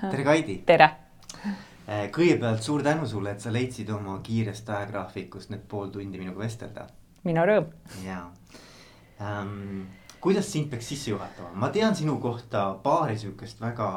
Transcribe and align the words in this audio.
tere, 0.00 0.24
Kaidi. 0.24 0.58
tere. 0.66 0.90
Eh, 1.84 2.06
kõigepealt 2.14 2.62
suur 2.64 2.82
tänu 2.82 3.06
sulle, 3.08 3.34
et 3.34 3.44
sa 3.44 3.52
leidsid 3.52 3.90
oma 3.92 4.18
kiirest 4.24 4.68
ajagraafikust 4.72 5.50
need 5.52 5.66
pool 5.68 5.90
tundi 5.92 6.20
minuga 6.20 6.40
vestelda. 6.40 6.86
minu 7.24 7.44
rõõm. 7.48 7.68
ja 8.04 8.22
ähm,, 9.20 9.84
kuidas 10.20 10.48
sind 10.52 10.70
peaks 10.70 10.88
sisse 10.88 11.10
juhatama, 11.10 11.52
ma 11.54 11.68
tean 11.72 11.96
sinu 11.96 12.16
kohta 12.20 12.64
paari 12.82 13.18
sihukest 13.18 13.60
väga 13.60 13.88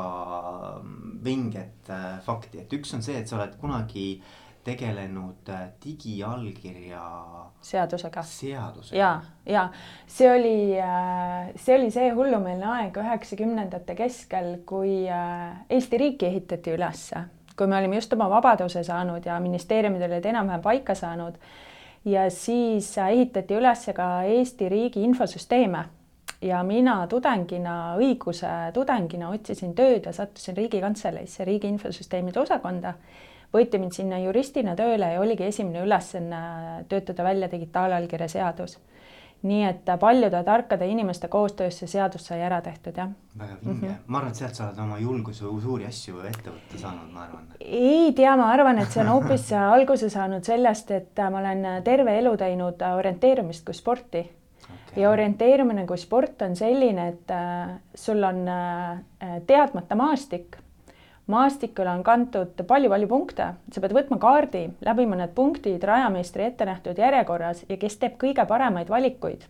mm, 0.83 1.20
vinget 1.23 1.90
äh, 1.90 2.20
fakti, 2.26 2.60
et 2.60 2.74
üks 2.74 2.94
on 2.96 3.04
see, 3.04 3.16
et 3.20 3.28
sa 3.28 3.40
oled 3.40 3.56
kunagi 3.62 4.22
tegelenud 4.68 5.49
äh, 5.49 5.70
digiallkirja 5.83 7.04
seadusega. 7.62 8.24
seadusega. 8.24 9.00
ja, 9.00 9.22
ja 9.46 9.70
see 10.08 10.29
oli, 10.32 10.79
äh, 10.82 11.54
see 11.56 11.78
oli 11.78 11.92
see 11.94 12.10
hullumeelne 12.15 12.68
aeg 12.74 13.00
üheksakümnendate 13.00 13.96
keskel, 13.96 14.58
kui 14.68 15.06
äh, 15.08 15.64
Eesti 15.69 16.02
riiki 16.04 16.30
ehitati 16.32 16.76
ülesse, 16.76 17.23
kui 17.58 17.68
me 17.68 17.80
olime 17.80 18.02
just 18.02 18.14
oma 18.18 18.30
vabaduse 18.32 18.84
saanud 18.84 19.26
ja 19.26 19.40
ministeeriumid 19.44 20.04
olid 20.10 20.32
enam-vähem 20.34 20.66
paika 20.66 20.96
saanud. 20.96 21.40
ja 22.05 22.30
siis 22.32 22.91
ehitati 22.98 23.55
üles 23.55 23.88
ka 23.96 24.10
Eesti 24.24 24.70
riigi 24.70 25.04
infosüsteeme 25.04 25.88
ja 26.41 26.64
mina 26.64 27.00
tudengina, 27.08 27.96
õiguse 27.98 28.50
tudengina 28.73 29.30
otsisin 29.30 29.73
tööd 29.76 30.05
ja 30.05 30.14
sattusin 30.14 30.58
Riigikantseleisse, 30.58 31.46
Riigi 31.46 31.68
Infosüsteemide 31.68 32.40
osakonda 32.40 32.94
võeti 33.54 33.80
mind 33.80 33.96
sinna 33.96 34.20
juristina 34.22 34.76
tööle 34.76 35.13
ja 35.13 35.22
oligi 35.22 35.48
esimene 35.48 35.86
ülesanne 35.86 36.41
töötada 36.90 37.23
välja 37.23 37.52
digitaalallkirja 37.52 38.27
seadus. 38.27 38.77
nii 39.48 39.63
et 39.63 39.90
paljude 40.02 40.40
tarkade 40.44 40.88
inimeste 40.90 41.27
koostöös 41.27 41.76
see 41.80 41.88
seadus 41.88 42.23
sai 42.26 42.40
ära 42.41 42.58
tehtud, 42.62 42.96
jah. 42.98 43.10
väga 43.38 43.58
vinge 43.66 43.88
mm, 43.88 43.94
-hmm. 43.94 43.98
ma 44.08 44.18
arvan, 44.18 44.32
et 44.32 44.35
sealt 44.35 44.55
sa 44.55 44.63
oled 44.68 44.80
oma 44.80 44.98
julguse 44.99 45.46
suuri 45.62 45.85
asju 45.85 46.20
ette 46.20 46.49
võtta 46.49 46.80
saanud, 46.82 47.12
ma 47.13 47.22
arvan. 47.24 47.44
ei 47.60 48.13
tea, 48.13 48.35
ma 48.35 48.49
arvan, 48.52 48.80
et 48.80 48.91
see 48.91 49.04
on 49.04 49.08
hoopis 49.08 49.52
alguse 49.76 50.10
saanud 50.10 50.43
sellest, 50.43 50.91
et 50.91 51.21
ma 51.32 51.40
olen 51.40 51.84
terve 51.84 52.18
elu 52.18 52.38
teinud 52.38 52.82
orienteerumist 52.96 53.65
kui 53.65 53.74
sporti. 53.74 54.26
Ja 54.98 55.09
orienteerumine 55.09 55.85
kui 55.87 55.98
sport 56.01 56.41
on 56.41 56.55
selline, 56.57 57.09
et 57.13 57.34
äh, 57.34 57.76
sul 57.95 58.23
on 58.23 58.48
äh, 58.49 59.41
teadmata 59.48 59.95
maastik 59.95 60.57
maastikule 61.27 61.91
on 61.91 62.03
kantud 62.03 62.63
palju-palju 62.67 63.07
punkte, 63.12 63.49
sa 63.73 63.84
pead 63.84 63.93
võtma 63.95 64.17
kaardi, 64.21 64.63
läbima 64.85 65.17
need 65.19 65.33
punktid 65.35 65.83
rajameistri 65.83 66.47
ette 66.47 66.65
nähtud 66.67 66.99
järjekorras 66.99 67.65
ja 67.67 67.77
kes 67.79 67.99
teeb 67.99 68.15
kõige 68.21 68.45
paremaid 68.47 68.89
valikuid. 68.89 69.43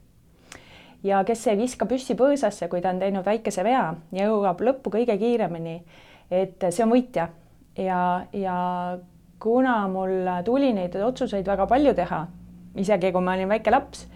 ja 1.03 1.23
kes 1.23 1.47
ei 1.47 1.57
viska 1.57 1.85
püssi 1.85 2.15
põõsasse, 2.17 2.67
kui 2.67 2.81
ta 2.81 2.89
on 2.89 2.99
teinud 2.99 3.25
väikese 3.25 3.63
vea 3.63 3.93
ja 4.11 4.25
jõuab 4.25 4.61
lõppu 4.61 4.89
kõige 4.97 5.17
kiiremini. 5.17 5.83
et 6.31 6.65
see 6.69 6.83
on 6.83 6.89
võitja 6.89 7.29
ja, 7.77 8.25
ja 8.33 8.97
kuna 9.39 9.87
mul 9.87 10.25
tuli 10.45 10.73
neid 10.73 10.95
otsuseid 10.95 11.45
väga 11.47 11.67
palju 11.67 11.93
teha, 11.93 12.27
isegi 12.75 13.11
kui 13.11 13.21
ma 13.21 13.37
olin 13.37 13.49
väike 13.49 13.71
laps 13.71 14.07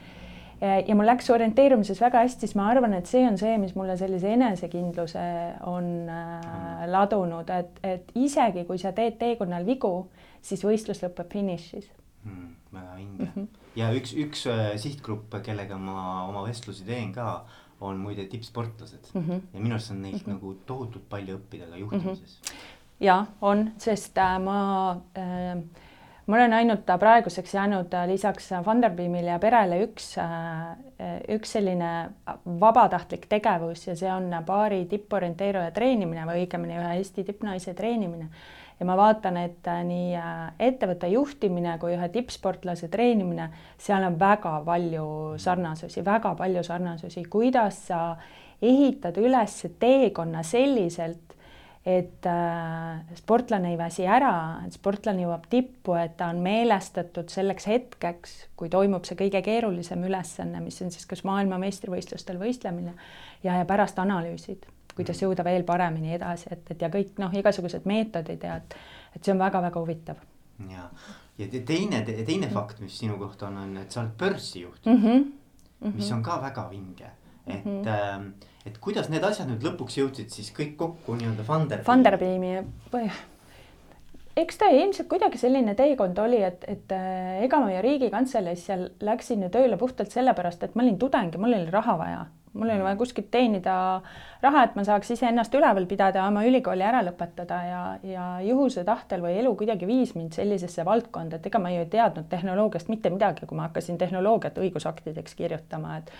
ja 0.61 0.95
mul 0.95 1.07
läks 1.09 1.29
orienteerumises 1.33 2.01
väga 2.01 2.21
hästi, 2.25 2.45
siis 2.45 2.57
ma 2.57 2.67
arvan, 2.69 2.93
et 2.93 3.09
see 3.09 3.23
on 3.27 3.37
see, 3.39 3.55
mis 3.61 3.73
mulle 3.77 3.95
sellise 3.97 4.29
enesekindluse 4.35 5.23
on 5.69 5.87
äh, 6.09 6.83
ladunud, 6.91 7.49
et, 7.55 7.79
et 7.83 8.11
isegi 8.19 8.65
kui 8.69 8.81
sa 8.81 8.93
teed 8.97 9.17
teekonnal 9.21 9.65
vigu, 9.65 9.93
siis 10.45 10.61
võistlus 10.65 11.01
lõpeb 11.03 11.33
finišis 11.33 11.89
hmm,. 12.25 12.53
väga 12.73 12.95
vinge 12.95 13.25
mm 13.25 13.31
-hmm. 13.35 13.47
ja 13.75 13.89
üks, 13.97 14.13
üks 14.13 14.45
äh, 14.47 14.77
sihtgrupp, 14.77 15.33
kellega 15.43 15.77
ma 15.77 16.27
oma 16.27 16.45
vestlusi 16.47 16.85
teen 16.85 17.13
ka, 17.13 17.45
on 17.81 17.97
muide 17.97 18.25
tippsportlased 18.29 19.13
mm 19.13 19.21
-hmm. 19.21 19.41
ja 19.53 19.59
minu 19.59 19.75
arust 19.75 19.91
on 19.91 20.01
neilt 20.01 20.27
mm 20.27 20.33
-hmm. 20.33 20.33
nagu 20.33 20.53
tohutult 20.65 21.09
palju 21.09 21.37
õppida 21.37 21.69
ka 21.69 21.77
juhtimises 21.77 22.39
mm. 22.41 22.49
-hmm. 22.49 22.55
ja 22.99 23.25
on, 23.41 23.71
sest 23.77 24.17
äh, 24.17 24.39
ma 24.39 24.91
äh, 25.17 25.57
mul 26.31 26.39
on 26.45 26.53
ainult 26.53 26.87
praeguseks 26.99 27.53
jäänud 27.53 27.93
äh, 27.93 28.07
lisaks 28.07 28.49
Funderbeamile 28.65 29.33
ja 29.33 29.39
perele 29.39 29.81
üks, 29.83 30.13
äh, 30.21 30.77
üks 31.35 31.57
selline 31.57 31.91
vabatahtlik 32.61 33.27
tegevus 33.29 33.87
ja 33.87 33.95
see 33.99 34.11
on 34.11 34.31
paari 34.47 34.85
tipporienteeruja 34.89 35.73
treenimine 35.75 36.25
või 36.29 36.45
õigemini 36.45 36.79
ühe 36.79 36.97
Eesti 37.01 37.25
tippnaise 37.27 37.73
treenimine. 37.75 38.29
ja 38.79 38.85
ma 38.85 38.95
vaatan, 38.97 39.37
et 39.37 39.67
äh, 39.67 39.81
nii 39.85 40.15
ettevõtte 40.69 41.09
juhtimine 41.11 41.75
kui 41.81 41.97
ühe 41.97 42.09
tippsportlase 42.09 42.87
treenimine, 42.87 43.49
seal 43.77 44.07
on 44.07 44.19
väga 44.19 44.61
palju 44.65 45.09
sarnasusi, 45.37 46.05
väga 46.05 46.35
palju 46.35 46.63
sarnasusi, 46.63 47.25
kuidas 47.29 47.87
sa 47.91 48.15
ehitad 48.61 49.17
üles 49.17 49.65
teekonna 49.79 50.43
selliselt, 50.43 51.30
et 51.85 52.25
äh, 52.25 52.99
sportlane 53.17 53.71
ei 53.71 53.77
väsi 53.77 54.05
ära, 54.05 54.61
et 54.67 54.75
sportlane 54.75 55.23
jõuab 55.23 55.47
tippu, 55.49 55.95
et 55.97 56.13
ta 56.19 56.27
on 56.29 56.41
meelestatud 56.45 57.31
selleks 57.33 57.65
hetkeks, 57.71 58.35
kui 58.57 58.69
toimub 58.69 59.07
see 59.07 59.17
kõige 59.17 59.41
keerulisem 59.45 60.03
ülesanne, 60.05 60.61
mis 60.61 60.77
on 60.85 60.93
siis 60.93 61.09
kas 61.09 61.23
maailmameistrivõistlustel 61.25 62.37
võistlemine 62.41 62.93
ja, 63.41 63.55
ja 63.55 63.65
pärast 63.69 63.97
analüüsid, 64.01 64.67
kuidas 64.93 65.17
mhm. 65.17 65.25
jõuda 65.25 65.47
veel 65.47 65.65
paremini 65.65 66.13
edasi, 66.19 66.51
et, 66.53 66.69
et 66.75 66.85
ja 66.85 66.91
kõik 66.93 67.17
noh, 67.21 67.33
igasugused 67.41 67.89
meetodid 67.89 68.45
ja 68.45 68.59
et, 68.61 68.77
et 69.15 69.23
see 69.23 69.33
on 69.33 69.41
väga-väga 69.41 69.81
huvitav. 69.81 70.21
ja, 70.69 70.85
ja 71.41 71.49
teine, 71.65 72.05
teine 72.05 72.51
fakt, 72.53 72.85
mis 72.85 72.99
sinu 73.01 73.17
kohta 73.17 73.49
on, 73.49 73.57
on, 73.57 73.73
et 73.81 73.89
sa 73.91 74.03
oled 74.03 74.13
börsijuht 74.21 74.85
mm, 74.85 75.01
-hmm. 75.01 75.25
Mm 75.81 75.89
-hmm. 75.89 75.95
mis 75.95 76.11
on 76.11 76.23
ka 76.23 76.41
väga 76.41 76.69
vinge, 76.69 77.11
et 77.47 77.65
mm. 77.65 77.81
-hmm 77.81 78.49
et 78.65 78.77
kuidas 78.81 79.09
need 79.09 79.23
asjad 79.25 79.49
nüüd 79.49 79.63
lõpuks 79.65 79.97
jõudsid 79.99 80.33
siis 80.33 80.51
kõik 80.55 80.75
kokku 80.79 81.17
nii-öelda 81.19 81.45
Funderbeami? 81.47 81.85
Funderbeami, 81.87 83.13
eks 84.41 84.61
ta 84.61 84.69
ilmselt 84.73 85.09
kuidagi 85.11 85.39
selline 85.41 85.73
teekond 85.77 86.19
oli, 86.23 86.43
et, 86.45 86.67
et 86.69 86.93
äh, 86.95 87.41
ega 87.45 87.61
ma 87.63 87.71
ju 87.73 87.81
Riigikantseleis 87.85 88.67
seal 88.69 88.89
läksin 89.03 89.47
ju 89.47 89.49
tööle 89.53 89.79
puhtalt 89.81 90.13
sellepärast, 90.13 90.63
et 90.63 90.77
ma 90.77 90.85
olin 90.85 90.99
tudeng 91.01 91.33
ja 91.33 91.41
mul 91.41 91.57
oli 91.57 91.73
raha 91.73 91.97
vaja 91.99 92.27
mul 92.53 92.69
oli 92.69 92.83
vaja 92.83 92.95
kuskilt 92.99 93.29
teenida 93.31 93.75
raha, 94.41 94.63
et 94.63 94.75
ma 94.75 94.83
saaks 94.83 95.13
iseennast 95.15 95.53
üleval 95.55 95.85
pidada 95.87 96.25
oma 96.27 96.43
ülikooli 96.47 96.83
ära 96.83 96.99
lõpetada 97.05 97.59
ja, 97.67 97.81
ja 98.03 98.25
juhuse 98.43 98.83
tahtel 98.87 99.23
või 99.23 99.37
elu 99.39 99.53
kuidagi 99.55 99.87
viis 99.87 100.11
mind 100.17 100.35
sellisesse 100.35 100.85
valdkonda, 100.87 101.39
et 101.39 101.47
ega 101.47 101.61
ma 101.63 101.71
ju 101.71 101.85
ei 101.85 101.89
teadnud 101.91 102.27
tehnoloogiast 102.31 102.91
mitte 102.91 103.11
midagi, 103.13 103.47
kui 103.47 103.57
ma 103.57 103.69
hakkasin 103.69 103.99
tehnoloogiat 104.01 104.59
õigusaktideks 104.59 105.37
kirjutama, 105.39 106.01
et 106.01 106.11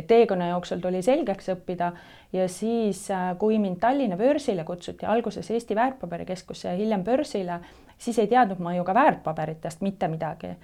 et 0.00 0.08
teekonna 0.10 0.50
jooksul 0.50 0.82
tuli 0.82 1.02
selgeks 1.06 1.52
õppida 1.54 1.92
ja 2.32 2.48
siis, 2.48 3.06
äh, 3.14 3.32
kui 3.38 3.58
mind 3.62 3.80
Tallinna 3.80 4.18
börsile 4.20 4.64
kutsuti, 4.64 5.06
alguses 5.06 5.50
Eesti 5.50 5.76
Väärtpaberikeskusse 5.78 6.68
ja 6.68 6.76
hiljem 6.78 7.04
börsile, 7.04 7.60
siis 7.98 8.18
ei 8.18 8.30
teadnud 8.30 8.62
ma 8.62 8.74
ju 8.76 8.84
ka 8.84 8.94
väärtpaberitest 8.96 9.84
mitte 9.86 10.08
midagi 10.08 10.54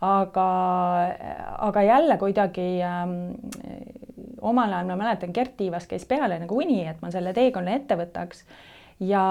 aga, 0.00 0.48
aga 1.58 1.82
jälle 1.82 2.16
kuidagi 2.18 2.82
ähm, 2.82 3.16
omal 4.40 4.72
ajal 4.72 4.86
ma 4.88 4.96
mäletan, 4.96 5.32
Gert 5.34 5.56
Tiivas 5.56 5.86
käis 5.86 6.06
peale 6.08 6.38
nagu 6.40 6.56
uni, 6.56 6.82
et 6.88 7.00
ma 7.02 7.10
selle 7.12 7.34
teekonna 7.36 7.76
ette 7.76 7.98
võtaks. 8.00 8.44
ja, 9.00 9.24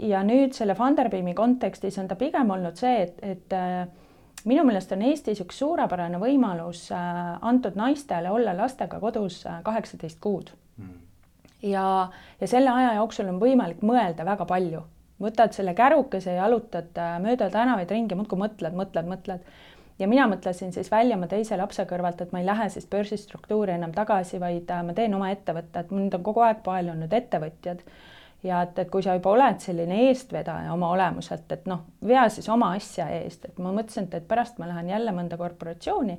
ja 0.00 0.22
nüüd 0.24 0.56
selle 0.56 0.74
Funderbeami 0.74 1.34
kontekstis 1.34 1.98
on 2.00 2.08
ta 2.08 2.16
pigem 2.16 2.50
olnud 2.50 2.80
see, 2.80 3.02
et, 3.02 3.20
et 3.22 3.56
äh, 3.56 3.84
minu 4.44 4.64
meelest 4.64 4.92
on 4.92 5.02
Eestis 5.02 5.40
üks 5.44 5.58
suurepärane 5.62 6.20
võimalus 6.22 6.86
äh, 6.92 7.34
antud 7.40 7.76
naistele 7.80 8.30
olla 8.30 8.56
lastega 8.56 9.00
kodus 9.00 9.42
äh, 9.46 9.60
kaheksateist 9.66 10.20
kuud 10.20 10.50
mm. 10.76 10.96
ja, 11.70 11.86
ja 12.40 12.48
selle 12.50 12.70
aja 12.70 12.96
jooksul 13.00 13.30
on 13.32 13.40
võimalik 13.42 13.82
mõelda 13.82 14.24
väga 14.24 14.46
palju. 14.48 14.82
võtad 15.20 15.54
selle 15.54 15.74
kärukese, 15.74 16.34
jalutad 16.34 16.98
mööda 17.22 17.50
tänavaid 17.50 17.90
ringi, 17.90 18.16
muudkui 18.18 18.38
mõtled, 18.38 18.74
mõtled, 18.74 19.06
mõtled 19.08 19.54
ja 19.98 20.08
mina 20.08 20.26
mõtlesin 20.30 20.72
siis 20.72 20.90
välja 20.90 21.16
oma 21.16 21.28
teise 21.30 21.56
lapse 21.56 21.84
kõrvalt, 21.88 22.20
et 22.22 22.32
ma 22.32 22.42
ei 22.42 22.48
lähe 22.48 22.68
siis 22.72 22.86
börsistruktuuri 22.90 23.76
enam 23.76 23.92
tagasi, 23.94 24.40
vaid 24.42 24.70
äh, 24.70 24.82
ma 24.86 24.94
teen 24.96 25.14
oma 25.14 25.30
ettevõtte, 25.34 25.84
et 25.84 25.94
mind 25.94 26.18
on 26.18 26.26
kogu 26.26 26.44
aeg 26.44 26.62
paelunud 26.66 27.12
ettevõtjad. 27.12 27.84
Ja 28.44 28.62
et, 28.64 28.78
et 28.78 28.90
kui 28.92 29.02
sa 29.04 29.16
juba 29.16 29.32
oled 29.32 29.60
selline 29.62 30.00
eestvedaja 30.08 30.72
oma 30.74 30.90
olemuselt, 30.94 31.50
et 31.54 31.66
noh, 31.70 31.86
vea 32.04 32.26
siis 32.32 32.48
oma 32.52 32.74
asja 32.76 33.08
eest, 33.16 33.48
et 33.48 33.60
ma 33.62 33.72
mõtlesin, 33.74 34.10
et, 34.12 34.28
pärast 34.28 34.60
ma 34.60 34.68
lähen 34.70 34.90
jälle 34.92 35.14
mõnda 35.16 35.38
korporatsiooni 35.40 36.18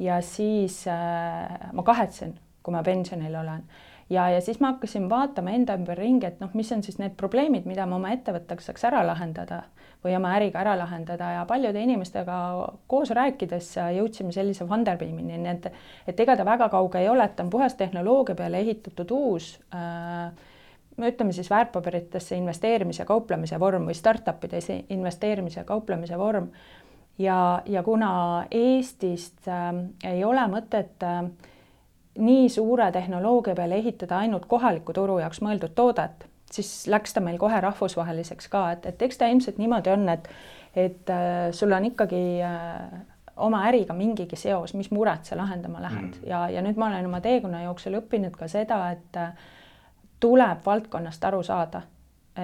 ja 0.00 0.20
siis 0.24 0.82
äh, 0.88 1.70
ma 1.76 1.84
kahetsen, 1.86 2.34
kui 2.64 2.74
ma 2.74 2.82
pensionil 2.86 3.36
olen. 3.42 3.64
Ja, 4.10 4.24
ja 4.32 4.40
siis 4.42 4.58
ma 4.58 4.72
hakkasin 4.72 5.04
vaatama 5.10 5.52
enda 5.54 5.76
ümberringi, 5.78 6.26
et 6.26 6.40
noh, 6.42 6.50
mis 6.58 6.72
on 6.74 6.80
siis 6.82 6.96
need 6.98 7.12
probleemid, 7.18 7.68
mida 7.68 7.84
ma 7.86 8.00
oma 8.00 8.10
ettevõttega 8.16 8.64
saaks 8.64 8.88
ära 8.88 9.04
lahendada 9.06 9.60
või 10.02 10.16
oma 10.16 10.32
äriga 10.34 10.58
ära 10.64 10.72
lahendada. 10.80 11.28
Ja 11.36 11.44
paljude 11.46 11.78
inimestega 11.84 12.38
koos 12.90 13.12
rääkides 13.14 13.68
jõudsime 14.00 14.34
sellise 14.34 14.66
Funderbeamini, 14.66 15.38
nii 15.38 15.52
et, 15.52 15.68
et 16.10 16.24
ega 16.24 16.34
ta 16.40 16.48
väga 16.48 16.70
kauge 16.72 16.98
ei 16.98 17.10
ole, 17.12 17.28
et 17.28 17.36
ta 17.36 17.46
on 17.46 17.52
puhas 17.52 17.76
tehnoloogia 17.78 18.34
peale 18.34 18.64
ehitatud 18.64 19.14
uus 19.14 19.52
äh, 19.76 20.32
ütleme 20.98 21.32
siis 21.32 21.50
väärtpaberitesse 21.50 22.36
investeerimise 22.36 23.04
kauplemise 23.04 23.60
vorm 23.60 23.86
või 23.88 23.94
startupides 23.94 24.68
investeerimise 24.88 25.64
kauplemise 25.64 26.18
vorm. 26.18 26.50
ja, 27.18 27.62
ja 27.66 27.82
kuna 27.82 28.46
Eestist 28.50 29.48
äh, 29.48 29.74
ei 30.04 30.24
ole 30.24 30.46
mõtet 30.48 31.02
äh, 31.06 31.24
nii 32.18 32.48
suure 32.48 32.90
tehnoloogia 32.92 33.54
peale 33.54 33.78
ehitada 33.80 34.18
ainult 34.18 34.46
kohaliku 34.46 34.92
turu 34.92 35.18
jaoks 35.18 35.40
mõeldud 35.44 35.74
toodet, 35.74 36.26
siis 36.50 36.86
läks 36.90 37.14
ta 37.14 37.22
meil 37.22 37.38
kohe 37.38 37.60
rahvusvaheliseks 37.60 38.50
ka, 38.50 38.64
et, 38.74 38.86
et 38.86 39.02
eks 39.02 39.20
ta 39.20 39.30
ilmselt 39.30 39.60
niimoodi 39.62 39.92
on, 39.94 40.08
et, 40.08 40.28
et 40.74 41.12
äh, 41.14 41.48
sul 41.56 41.72
on 41.72 41.86
ikkagi 41.92 42.24
äh, 42.44 42.98
oma 43.40 43.62
äriga 43.70 43.94
mingigi 43.96 44.36
seos, 44.36 44.74
mis 44.74 44.90
muret 44.90 45.28
sa 45.28 45.38
lahendama 45.38 45.82
lähed 45.82 46.18
mm. 46.18 46.26
ja, 46.28 46.44
ja 46.50 46.64
nüüd 46.66 46.80
ma 46.80 46.90
olen 46.90 47.08
oma 47.08 47.22
teekonna 47.24 47.64
jooksul 47.68 48.00
õppinud 48.02 48.36
ka 48.36 48.50
seda, 48.50 48.82
et 48.96 49.20
äh, 49.20 49.32
tuleb 50.20 50.66
valdkonnast 50.66 51.24
aru 51.24 51.42
saada 51.42 51.82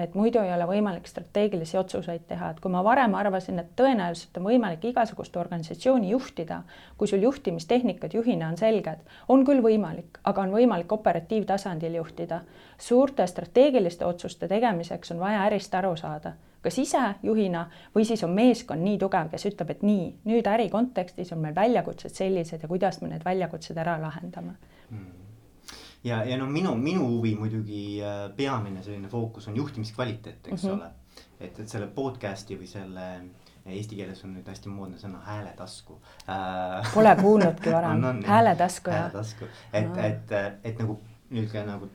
et 0.03 0.15
muidu 0.15 0.41
ei 0.43 0.51
ole 0.53 0.65
võimalik 0.67 1.07
strateegilisi 1.07 1.77
otsuseid 1.79 2.25
teha, 2.27 2.49
et 2.51 2.59
kui 2.61 2.71
ma 2.71 2.83
varem 2.83 3.15
arvasin, 3.15 3.59
et 3.61 3.69
tõenäoliselt 3.79 4.37
on 4.39 4.47
võimalik 4.49 4.83
igasugust 4.89 5.35
organisatsiooni 5.39 6.11
juhtida, 6.11 6.61
kui 6.97 7.07
sul 7.07 7.23
juhtimistehnikad 7.23 8.13
juhina 8.13 8.49
on 8.51 8.57
selged, 8.59 9.03
on 9.27 9.45
küll 9.47 9.63
võimalik, 9.63 10.19
aga 10.27 10.43
on 10.43 10.55
võimalik 10.55 10.91
operatiivtasandil 10.91 11.99
juhtida. 12.01 12.41
suurte 12.77 13.27
strateegiliste 13.27 14.05
otsuste 14.05 14.47
tegemiseks 14.47 15.11
on 15.11 15.19
vaja 15.19 15.45
ärist 15.45 15.75
aru 15.75 15.95
saada, 15.95 16.33
kas 16.61 16.77
ise 16.77 17.03
juhina 17.23 17.67
või 17.95 18.05
siis 18.05 18.23
on 18.23 18.31
meeskond 18.31 18.83
nii 18.83 18.97
tugev, 18.97 19.29
kes 19.31 19.45
ütleb, 19.45 19.71
et 19.71 19.83
nii, 19.83 20.09
nüüd 20.25 20.47
äri 20.47 20.69
kontekstis 20.69 21.31
on 21.33 21.39
meil 21.39 21.55
väljakutsed 21.55 22.13
sellised 22.13 22.61
ja 22.61 22.67
kuidas 22.67 23.01
me 23.01 23.07
need 23.07 23.25
väljakutsed 23.25 23.77
ära 23.77 23.97
lahendame. 24.01 24.57
Mm 24.89 25.16
ja, 26.03 26.23
ja 26.25 26.37
no 26.37 26.45
minu, 26.45 26.75
minu 26.75 27.07
huvi 27.07 27.35
muidugi 27.35 27.81
äh, 28.03 28.29
peamine 28.35 28.83
selline 28.83 29.09
fookus 29.11 29.47
on 29.47 29.55
juhtimiskvaliteet, 29.55 30.47
eks 30.47 30.63
mm 30.63 30.69
-hmm. 30.69 30.73
ole. 30.73 30.91
et, 31.39 31.59
et 31.59 31.69
selle 31.69 31.87
podcast'i 31.87 32.57
või 32.59 32.67
selle 32.67 33.07
eesti 33.65 33.95
keeles 33.95 34.23
on 34.23 34.33
nüüd 34.33 34.47
hästi 34.47 34.69
moodne 34.69 34.97
sõna 34.97 35.21
hääletasku 35.25 35.99
äh,. 36.29 36.93
Pole 36.93 37.15
kuulnudki 37.21 37.71
varem 37.77 38.23
hääletasku 38.25 38.89
jah. 38.89 38.99
hääletasku, 38.99 39.45
et 39.73 39.89
no., 39.89 39.95
et, 39.95 40.31
et, 40.31 40.59
et 40.63 40.79
nagu 40.79 40.99
niisugune 41.29 41.65
nagu 41.65 41.89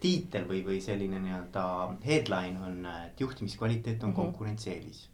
tiitel 0.00 0.44
või, 0.48 0.60
või 0.66 0.80
selline 0.84 1.18
nii-öelda 1.20 1.64
headline 2.04 2.60
on, 2.60 2.86
et 3.06 3.20
juhtimiskvaliteet 3.20 4.02
on 4.02 4.10
mm 4.10 4.12
-hmm. 4.12 4.16
konkurentsieelis 4.16 5.08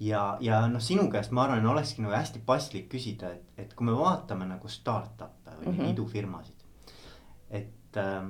ja, 0.00 0.36
ja 0.40 0.66
noh, 0.68 0.80
sinu 0.80 1.08
käest 1.10 1.30
ma 1.30 1.46
arvan, 1.46 1.66
olekski 1.66 2.02
nagu 2.02 2.14
hästi 2.14 2.42
paslik 2.46 2.88
küsida, 2.92 3.32
et, 3.32 3.42
et 3.56 3.74
kui 3.74 3.86
me 3.86 3.96
vaatame 3.96 4.46
nagu 4.46 4.68
startup'e 4.68 5.56
või 5.60 5.72
mm 5.72 5.78
-hmm. 5.78 5.90
idufirmasid 5.92 6.55
et 7.96 8.02
äh, 8.02 8.28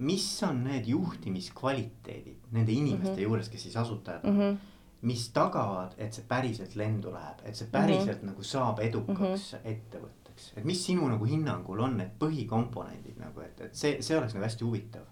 mis 0.00 0.42
on 0.46 0.64
need 0.64 0.88
juhtimiskvaliteedid 0.88 2.52
nende 2.52 2.72
inimeste 2.72 3.10
mm 3.10 3.16
-hmm. 3.16 3.22
juures, 3.22 3.48
kes 3.48 3.62
siis 3.62 3.76
asutajad 3.76 4.24
on 4.24 4.34
mm, 4.34 4.40
-hmm. 4.40 4.56
mis 5.02 5.28
tagavad, 5.28 5.92
et 5.98 6.12
see 6.12 6.24
päriselt 6.28 6.76
lendu 6.76 7.12
läheb, 7.12 7.38
et 7.44 7.56
see 7.56 7.68
päriselt 7.72 8.22
mm 8.22 8.28
-hmm. 8.28 8.32
nagu 8.32 8.42
saab 8.42 8.78
edukaks 8.78 9.52
mm 9.52 9.58
-hmm. 9.58 9.70
ettevõtteks, 9.70 10.52
et 10.56 10.64
mis 10.64 10.86
sinu 10.86 11.08
nagu 11.08 11.24
hinnangul 11.24 11.80
on 11.80 11.96
need 11.96 12.10
põhikomponendid 12.18 13.18
nagu, 13.18 13.40
et, 13.40 13.60
et 13.60 13.74
see, 13.76 14.02
see 14.02 14.18
oleks 14.18 14.34
nagu 14.34 14.44
hästi 14.44 14.64
huvitav 14.64 15.02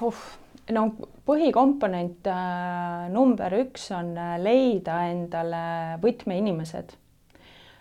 uh 0.00 0.14
no 0.70 0.92
põhikomponent 1.26 2.26
äh, 2.26 3.10
number 3.10 3.52
üks 3.52 3.90
on 3.90 4.16
äh, 4.18 4.38
leida 4.38 5.02
endale 5.10 5.98
võtmeinimesed. 6.02 6.96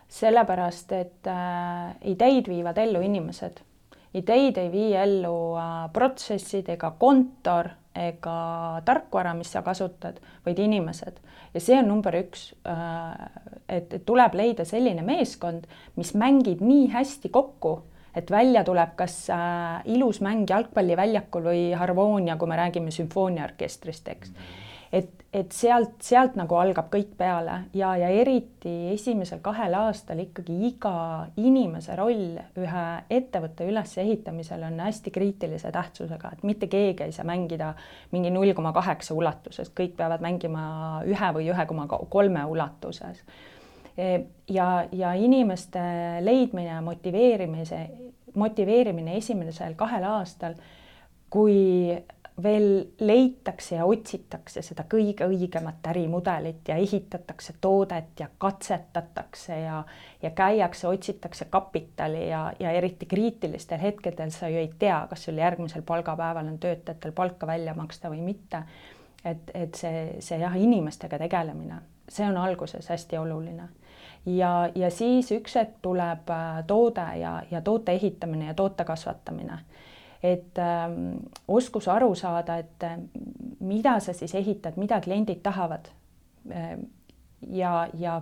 sellepärast, 0.09 0.91
et 0.91 1.27
äh, 1.27 1.95
ideid 2.01 2.47
viivad 2.47 2.77
ellu 2.77 3.01
inimesed 3.01 3.61
ideid 4.13 4.57
ei 4.57 4.71
vii 4.73 4.93
ellu 4.97 5.35
äh, 5.59 5.89
protsessid 5.93 6.69
ega 6.73 6.93
kontor 6.99 7.73
ega 7.99 8.81
tarkvara, 8.85 9.33
mis 9.35 9.51
sa 9.51 9.61
kasutad, 9.65 10.19
vaid 10.45 10.59
inimesed. 10.61 11.19
ja 11.53 11.61
see 11.61 11.77
on 11.79 11.87
number 11.89 12.15
üks, 12.19 12.51
äh, 12.69 13.29
et, 13.67 13.93
et 13.93 14.05
tuleb 14.05 14.35
leida 14.37 14.65
selline 14.65 15.03
meeskond, 15.05 15.65
mis 15.97 16.13
mängib 16.13 16.61
nii 16.61 16.89
hästi 16.93 17.31
kokku, 17.33 17.79
et 18.15 18.31
välja 18.31 18.63
tuleb 18.65 18.95
kas 18.97 19.17
äh, 19.33 19.81
ilus 19.89 20.21
mäng 20.25 20.49
jalgpalliväljakul 20.49 21.49
või 21.51 21.63
harmoonia, 21.77 22.37
kui 22.37 22.49
me 22.49 22.59
räägime 22.59 22.93
sümfooniaorkestrist, 22.93 24.07
eks. 24.13 24.33
Et 24.91 25.19
et 25.33 25.51
sealt, 25.53 25.99
sealt 26.01 26.33
nagu 26.39 26.57
algab 26.57 26.87
kõik 26.89 27.11
peale 27.17 27.59
ja, 27.77 27.91
ja 27.99 28.07
eriti 28.09 28.71
esimesel 28.95 29.43
kahel 29.45 29.75
aastal 29.77 30.17
ikkagi 30.23 30.55
iga 30.71 30.93
inimese 31.37 31.93
roll 31.99 32.39
ühe 32.57 32.85
ettevõtte 33.13 33.67
ülesehitamisel 33.69 34.65
on 34.65 34.81
hästi 34.81 35.13
kriitilise 35.13 35.69
tähtsusega, 35.75 36.33
et 36.33 36.43
mitte 36.49 36.69
keegi 36.71 37.05
ei 37.05 37.13
saa 37.13 37.27
mängida 37.29 37.75
mingi 38.15 38.33
null 38.33 38.55
koma 38.57 38.73
kaheksa 38.73 39.13
ulatuses, 39.13 39.69
kõik 39.77 39.93
peavad 40.01 40.25
mängima 40.25 40.65
ühe 41.05 41.31
või 41.37 41.53
ühe 41.53 41.69
koma 41.69 41.85
kolme 41.87 42.47
ulatuses. 42.49 43.21
E, 43.99 44.11
ja, 44.49 44.69
ja 44.91 45.13
inimeste 45.13 45.83
leidmine 46.25 46.71
ja 46.71 46.81
motiveerimise, 46.81 47.85
motiveerimine 48.33 49.19
esimesel 49.21 49.77
kahel 49.77 50.09
aastal, 50.09 50.57
kui 51.29 51.93
veel 52.43 52.85
leitakse 52.99 53.75
ja 53.75 53.85
otsitakse 53.85 54.61
seda 54.65 54.83
kõige 54.89 55.27
õigemat 55.29 55.87
ärimudelit 55.91 56.67
ja 56.67 56.75
ehitatakse 56.75 57.53
toodet 57.61 58.19
ja 58.19 58.29
katsetatakse 58.37 59.59
ja, 59.59 59.83
ja 60.21 60.31
käiakse, 60.35 60.87
otsitakse 60.87 61.45
kapitali 61.49 62.29
ja, 62.29 62.53
ja 62.59 62.71
eriti 62.71 63.05
kriitilistel 63.05 63.81
hetkedel 63.81 64.31
sa 64.31 64.49
ju 64.49 64.61
ei 64.61 64.71
tea, 64.79 65.01
kas 65.09 65.25
sul 65.27 65.41
järgmisel 65.41 65.81
palgapäeval 65.81 66.47
on 66.47 66.59
töötajatel 66.59 67.11
palka 67.11 67.47
välja 67.47 67.73
maksta 67.73 68.09
või 68.09 68.21
mitte. 68.21 68.63
et, 69.25 69.51
et 69.53 69.75
see, 69.75 70.21
see 70.23 70.39
jah, 70.39 70.55
inimestega 70.55 71.17
tegelemine, 71.19 71.81
see 72.09 72.25
on 72.25 72.37
alguses 72.37 72.87
hästi 72.89 73.17
oluline 73.17 73.67
ja, 74.25 74.69
ja 74.75 74.89
siis 74.91 75.31
üks 75.31 75.55
hetk 75.55 75.79
tuleb 75.81 76.29
äh, 76.31 76.63
toode 76.67 77.05
ja, 77.19 77.41
ja 77.51 77.61
toote 77.61 77.91
ehitamine 77.91 78.51
ja 78.51 78.53
toote 78.53 78.85
kasvatamine 78.85 79.59
et 80.23 80.57
äh, 80.59 80.89
oskus 81.47 81.87
aru 81.87 82.15
saada, 82.15 82.57
et 82.57 82.83
äh, 82.83 82.97
mida 83.59 83.99
sa 83.99 84.13
siis 84.13 84.35
ehitad, 84.35 84.77
mida 84.77 85.01
kliendid 85.01 85.41
tahavad 85.43 85.91
äh,. 86.51 86.77
ja, 87.47 87.87
ja 87.93 88.21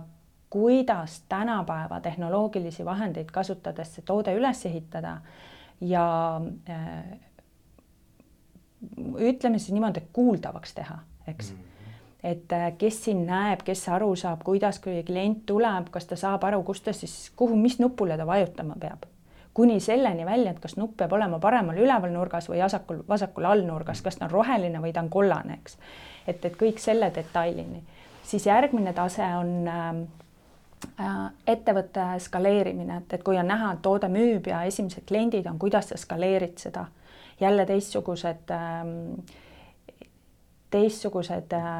kuidas 0.50 1.22
tänapäeva 1.28 2.00
tehnoloogilisi 2.00 2.84
vahendeid 2.84 3.30
kasutades 3.32 3.94
see 3.94 4.04
toode 4.06 4.34
üles 4.36 4.66
ehitada 4.66 5.18
ja 5.80 6.40
äh, 6.70 7.18
ütleme 9.18 9.58
siis 9.58 9.72
niimoodi, 9.74 10.06
kuuldavaks 10.12 10.74
teha, 10.74 10.98
eks 11.26 11.52
mm 11.52 11.68
et 12.22 12.52
äh, 12.52 12.72
kes 12.78 13.04
siin 13.04 13.22
näeb, 13.26 13.62
kes 13.66 13.84
aru 13.94 14.10
saab, 14.18 14.42
kuidas, 14.46 14.80
kui 14.82 15.02
klient 15.06 15.44
tuleb, 15.46 15.90
kas 15.94 16.08
ta 16.10 16.18
saab 16.18 16.44
aru, 16.48 16.62
kus 16.66 16.82
ta 16.82 16.94
siis, 16.96 17.14
kuhu, 17.38 17.56
mis 17.56 17.78
nupule 17.78 18.16
ta 18.18 18.26
vajutama 18.26 18.74
peab 18.80 19.06
kuni 19.58 19.80
selleni 19.82 20.22
välja, 20.26 20.52
et 20.54 20.60
kas 20.62 20.76
nupp 20.78 20.92
peab 21.00 21.12
olema 21.16 21.40
paremal 21.42 21.78
üleval 21.82 22.12
nurgas 22.14 22.46
või 22.46 22.60
vasakul, 22.62 23.00
vasakul 23.08 23.48
all 23.50 23.64
nurgas, 23.66 24.02
kas 24.06 24.20
ta 24.20 24.28
on 24.28 24.30
roheline 24.30 24.78
või 24.78 24.92
ta 24.94 25.02
on 25.02 25.08
kollane, 25.10 25.56
eks. 25.58 25.74
et, 26.30 26.44
et 26.46 26.54
kõik 26.60 26.78
selle 26.78 27.08
detailini. 27.14 27.82
siis 28.22 28.46
järgmine 28.46 28.92
tase 28.94 29.26
on 29.40 29.50
äh, 29.72 29.88
äh, 31.00 31.18
ettevõtte 31.46 32.06
skaleerimine, 32.22 33.00
et, 33.02 33.18
et 33.18 33.26
kui 33.26 33.40
on 33.40 33.50
näha, 33.50 33.72
et 33.74 33.82
toode 33.82 34.06
müüb 34.14 34.46
ja 34.46 34.62
esimesed 34.70 35.08
kliendid 35.10 35.50
on, 35.50 35.58
kuidas 35.58 35.90
sa 35.90 35.98
skaleerid 35.98 36.54
seda. 36.62 36.86
jälle 37.40 37.66
teistsugused 37.66 38.54
äh, 38.54 38.86
teistsugused 40.70 41.52
äh, 41.56 41.76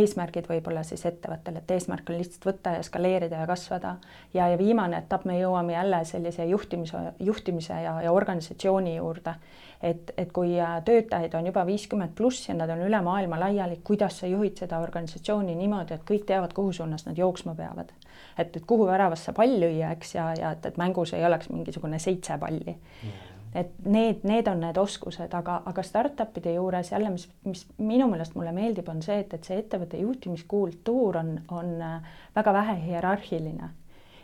eesmärgid 0.00 0.46
võib-olla 0.48 0.82
siis 0.86 1.04
ettevõttel, 1.08 1.58
et 1.60 1.70
eesmärk 1.74 2.08
on 2.10 2.16
lihtsalt 2.16 2.46
võtta 2.48 2.76
ja 2.78 2.84
skaleerida 2.86 3.42
ja 3.42 3.46
kasvada. 3.48 3.96
ja, 4.34 4.48
ja 4.48 4.58
viimane 4.58 4.98
etapp, 5.02 5.26
me 5.28 5.36
jõuame 5.40 5.74
jälle 5.74 6.04
sellise 6.08 6.46
juhtimise, 6.48 7.02
juhtimise 7.20 7.82
ja, 7.82 7.98
ja 8.02 8.12
organisatsiooni 8.12 8.96
juurde. 8.96 9.34
et, 9.82 10.12
et 10.16 10.32
kui 10.32 10.60
äh, 10.60 10.78
töötajaid 10.84 11.34
on 11.34 11.46
juba 11.46 11.66
viiskümmend 11.66 12.14
pluss 12.14 12.48
ja 12.48 12.54
nad 12.54 12.70
on 12.70 12.80
üle 12.86 13.00
maailma 13.02 13.40
laiali, 13.40 13.80
kuidas 13.84 14.20
sa 14.22 14.26
juhid 14.26 14.56
seda 14.64 14.78
organisatsiooni 14.78 15.54
niimoodi, 15.54 15.94
et 15.94 16.06
kõik 16.08 16.24
teavad, 16.26 16.54
kuhu 16.56 16.72
suunas 16.72 17.04
nad 17.06 17.18
jooksma 17.18 17.54
peavad. 17.54 17.92
et, 18.38 18.56
et 18.56 18.64
kuhu 18.66 18.86
väravasse 18.86 19.32
pall 19.32 19.60
lüüa, 19.60 19.92
eks, 19.92 20.14
ja, 20.14 20.32
ja 20.38 20.54
et, 20.56 20.66
et 20.66 20.80
mängus 20.80 21.12
ei 21.12 21.24
oleks 21.24 21.50
mingisugune 21.50 21.98
seitse 21.98 22.38
palli 22.38 22.78
mm 22.78 23.31
et 23.54 23.72
need, 23.84 24.22
need 24.24 24.48
on 24.48 24.62
need 24.64 24.78
oskused, 24.80 25.34
aga, 25.36 25.58
aga 25.68 25.82
startup'ide 25.84 26.54
juures 26.54 26.92
jälle, 26.92 27.10
mis, 27.12 27.26
mis 27.44 27.66
minu 27.78 28.08
meelest 28.10 28.34
mulle 28.34 28.52
meeldib, 28.56 28.88
on 28.88 29.02
see, 29.04 29.18
et, 29.24 29.34
et 29.34 29.44
see 29.44 29.58
ettevõtte 29.60 30.00
juhtimiskultuur 30.00 31.18
on, 31.20 31.34
on 31.52 31.74
äh, 31.82 32.14
väga 32.36 32.54
vähe 32.56 32.78
hierarhiline. 32.86 33.70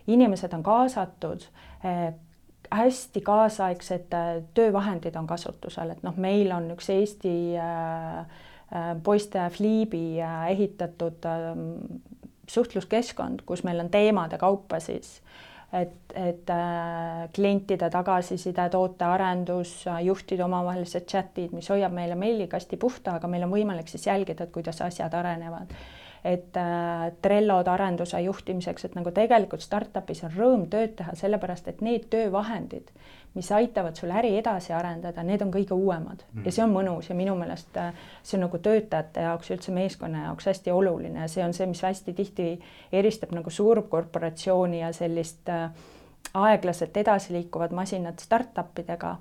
inimesed 0.08 0.54
on 0.56 0.62
kaasatud 0.62 1.44
eh,, 1.84 2.14
hästi 2.72 3.20
kaasaegsed 3.20 4.14
äh, 4.16 4.42
töövahendid 4.54 5.16
on 5.16 5.26
kasutusel, 5.26 5.90
et 5.90 6.02
noh, 6.02 6.16
meil 6.16 6.52
on 6.52 6.70
üks 6.72 6.88
Eesti 6.92 7.34
äh, 7.56 8.18
äh, 8.20 8.94
poiste 9.02 9.44
Fliibi 9.52 10.22
äh, 10.22 10.50
ehitatud 10.54 11.28
äh, 11.28 11.52
suhtluskeskkond, 12.48 13.44
kus 13.46 13.64
meil 13.64 13.80
on 13.80 13.90
teemade 13.92 14.38
kaupa 14.40 14.80
siis 14.80 15.18
et, 15.72 16.14
et 16.14 16.50
äh, 16.50 17.28
klientide 17.34 17.90
tagasiside, 17.92 18.68
tootearendus, 18.72 19.84
juhtide 20.04 20.44
omavahelised 20.44 21.04
chat'id, 21.10 21.52
mis 21.52 21.68
hoiab 21.68 21.92
meile 21.92 22.16
meilikasti 22.16 22.78
puhta, 22.80 23.18
aga 23.18 23.28
meil 23.28 23.44
on 23.44 23.52
võimalik 23.52 23.90
siis 23.92 24.06
jälgida, 24.08 24.46
et 24.46 24.54
kuidas 24.54 24.80
asjad 24.84 25.14
arenevad. 25.14 25.74
et 26.24 26.56
äh, 26.56 27.12
Trellod 27.22 27.68
arenduse 27.70 28.20
juhtimiseks, 28.20 28.84
et 28.84 28.94
nagu 28.98 29.12
tegelikult 29.14 29.62
startup'is 29.62 30.24
on 30.26 30.32
rõõm 30.34 30.64
tööd 30.70 30.96
teha, 30.98 31.14
sellepärast 31.14 31.68
et 31.68 31.80
need 31.80 32.08
töövahendid, 32.10 32.90
mis 33.38 33.50
aitavad 33.54 33.96
sul 33.96 34.10
äri 34.10 34.34
edasi 34.38 34.74
arendada, 34.74 35.22
need 35.26 35.42
on 35.44 35.52
kõige 35.54 35.76
uuemad 35.76 36.24
mm. 36.32 36.44
ja 36.46 36.54
see 36.54 36.64
on 36.64 36.74
mõnus 36.74 37.10
ja 37.10 37.16
minu 37.18 37.36
meelest 37.38 37.78
äh, 37.78 37.92
see 38.22 38.38
on 38.38 38.46
nagu 38.48 38.60
töötajate 38.64 39.28
jaoks, 39.28 39.52
üldse 39.54 39.74
meeskonna 39.74 40.26
jaoks 40.28 40.50
hästi 40.50 40.74
oluline 40.74 41.22
ja 41.22 41.30
see 41.30 41.44
on 41.46 41.54
see, 41.56 41.68
mis 41.70 41.84
hästi 41.86 42.16
tihti 42.18 42.50
eristab 42.92 43.32
nagu 43.36 43.50
suurkorporatsiooni 43.54 44.82
ja 44.82 44.92
sellist 44.96 45.48
äh, 45.54 45.70
aeglaselt 46.34 46.96
edasi 46.96 47.32
liikuvad 47.36 47.74
masinad 47.74 48.20
startup 48.22 48.78
idega 48.78 49.16